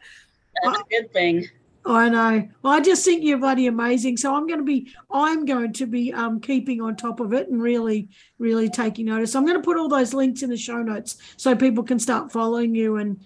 [0.64, 1.48] that's I, a good thing.
[1.86, 2.48] I know.
[2.64, 4.18] Well, I just think you're bloody amazing.
[4.18, 7.50] So I'm going to be, I'm going to be um, keeping on top of it
[7.50, 8.10] and really,
[8.40, 9.36] really taking notice.
[9.36, 12.32] I'm going to put all those links in the show notes so people can start
[12.32, 13.20] following you and,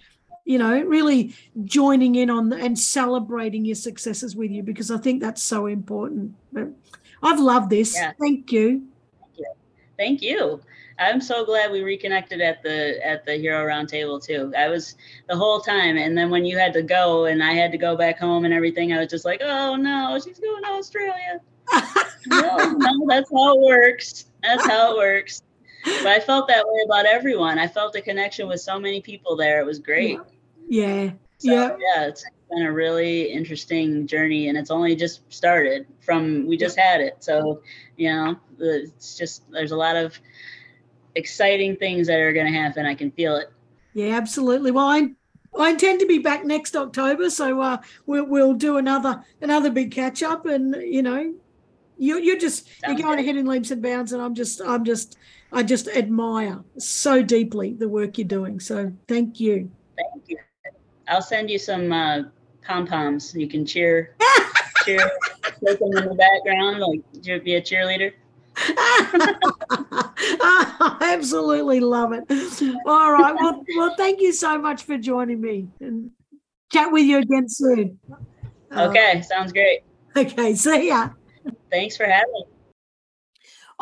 [0.44, 1.34] you know, really
[1.64, 5.66] joining in on the, and celebrating your successes with you because I think that's so
[5.66, 6.34] important.
[6.52, 6.68] But
[7.22, 7.94] I've loved this.
[7.94, 8.12] Yeah.
[8.18, 8.86] Thank you.
[9.20, 9.52] Thank you.
[9.96, 10.60] Thank you.
[11.00, 14.52] I'm so glad we reconnected at the at the Hero Roundtable too.
[14.56, 14.96] I was
[15.28, 17.96] the whole time, and then when you had to go and I had to go
[17.96, 21.40] back home and everything, I was just like, oh no, she's going to Australia.
[22.26, 24.26] no, no, that's how it works.
[24.42, 25.42] That's how it works.
[25.84, 27.58] But I felt that way about everyone.
[27.58, 29.60] I felt a connection with so many people there.
[29.60, 30.18] It was great.
[30.68, 31.10] Yeah.
[31.38, 31.76] So, yeah.
[31.78, 32.06] Yeah.
[32.06, 37.00] It's been a really interesting journey and it's only just started from we just had
[37.00, 37.16] it.
[37.20, 37.62] So,
[37.96, 40.18] you know, it's just there's a lot of
[41.14, 42.86] exciting things that are going to happen.
[42.86, 43.50] I can feel it.
[43.94, 44.70] Yeah, absolutely.
[44.70, 45.10] Well, I
[45.58, 49.90] I intend to be back next October, so uh, we'll we'll do another another big
[49.90, 51.34] catch up, and you know,
[52.00, 53.24] you you're just Sounds you're going good.
[53.24, 55.16] ahead in leaps and bounds, and I'm just I'm just
[55.52, 58.58] I just admire so deeply the work you're doing.
[58.60, 59.70] So thank you.
[59.96, 60.38] Thank you.
[61.08, 62.22] I'll send you some uh,
[62.66, 63.34] pom poms.
[63.34, 64.16] You can cheer,
[64.84, 65.10] cheer,
[65.66, 68.12] take them in the background, like you be a cheerleader.
[70.42, 72.24] I absolutely love it.
[72.86, 73.34] All right.
[73.34, 76.10] Well, well, thank you so much for joining me and
[76.72, 77.98] chat with you again soon.
[78.76, 79.18] Okay.
[79.18, 79.80] Uh, sounds great.
[80.16, 80.54] Okay.
[80.54, 81.10] See ya.
[81.70, 82.44] Thanks for having me.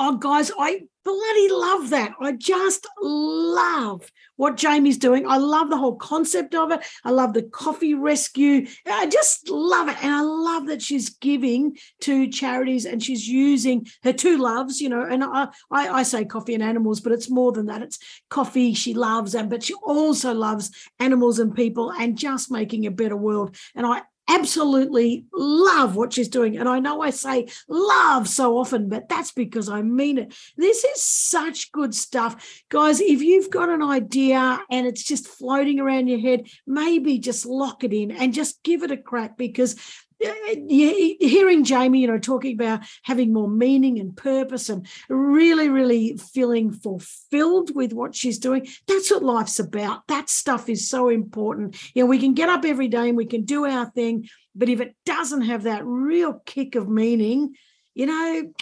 [0.01, 2.13] Oh, guys, I bloody love that.
[2.21, 5.29] I just love what Jamie's doing.
[5.29, 6.81] I love the whole concept of it.
[7.05, 8.69] I love the coffee rescue.
[8.87, 9.97] I just love it.
[10.05, 14.89] And I love that she's giving to charities and she's using her two loves, you
[14.89, 17.83] know, and I, I, I say coffee and animals, but it's more than that.
[17.83, 17.99] It's
[18.31, 22.93] coffee she loves, and but she also loves animals and people and just making a
[22.93, 23.57] better world.
[23.75, 26.59] And I absolutely love what she's doing.
[26.59, 30.35] And I know I say love so often, but that's because I mean it.
[30.57, 32.63] This is such good stuff.
[32.69, 37.47] Guys, if you've got an idea and it's just floating around your head, maybe just
[37.47, 39.77] lock it in and just give it a crack because
[40.19, 46.73] hearing Jamie, you know, talking about having more meaning and purpose and really, really feeling
[46.73, 50.07] fulfilled with what she's doing, that's what life's about.
[50.09, 51.77] That stuff is so important.
[51.95, 54.69] You know, we can get up every day and we can do our thing, but
[54.69, 57.55] if it doesn't have that real kick of meaning,
[57.95, 58.53] you know,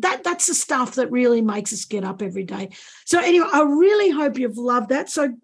[0.00, 2.70] that that's the stuff that really makes us get up every day.
[3.06, 5.08] So anyway, I really hope you've loved that.
[5.08, 5.34] So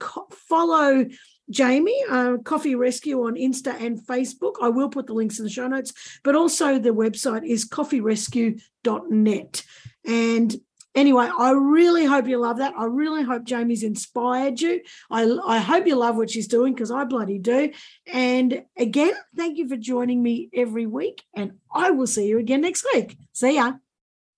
[0.49, 1.07] follow
[1.51, 4.55] Jamie, uh, Coffee Rescue on Insta and Facebook.
[4.63, 5.93] I will put the links in the show notes,
[6.23, 9.63] but also the website is coffeerescue.net.
[10.07, 10.57] And
[10.95, 12.75] anyway, I really hope you love that.
[12.77, 14.81] I really hope Jamie's inspired you.
[15.11, 17.73] I, I hope you love what she's doing because I bloody do.
[18.07, 21.23] And again, thank you for joining me every week.
[21.35, 23.17] And I will see you again next week.
[23.33, 23.75] See ya.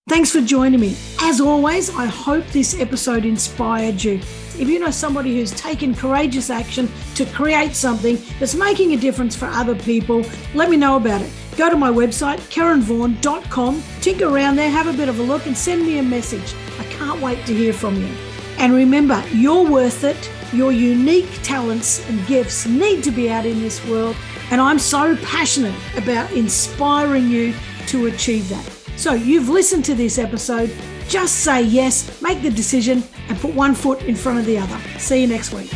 [0.09, 0.97] Thanks for joining me.
[1.21, 4.15] As always, I hope this episode inspired you.
[4.15, 9.37] If you know somebody who's taken courageous action to create something that's making a difference
[9.37, 10.25] for other people,
[10.55, 11.31] let me know about it.
[11.57, 15.57] Go to my website, karenvaughan.com, tinker around there, have a bit of a look, and
[15.57, 16.53] send me a message.
[16.81, 18.13] I can't wait to hear from you.
[18.59, 20.31] And remember, you're worth it.
[20.53, 24.17] Your unique talents and gifts need to be out in this world.
[24.51, 27.55] And I'm so passionate about inspiring you
[27.87, 28.72] to achieve that.
[28.97, 30.71] So you've listened to this episode.
[31.09, 34.79] Just say yes, make the decision, and put one foot in front of the other.
[34.99, 35.71] See you next week.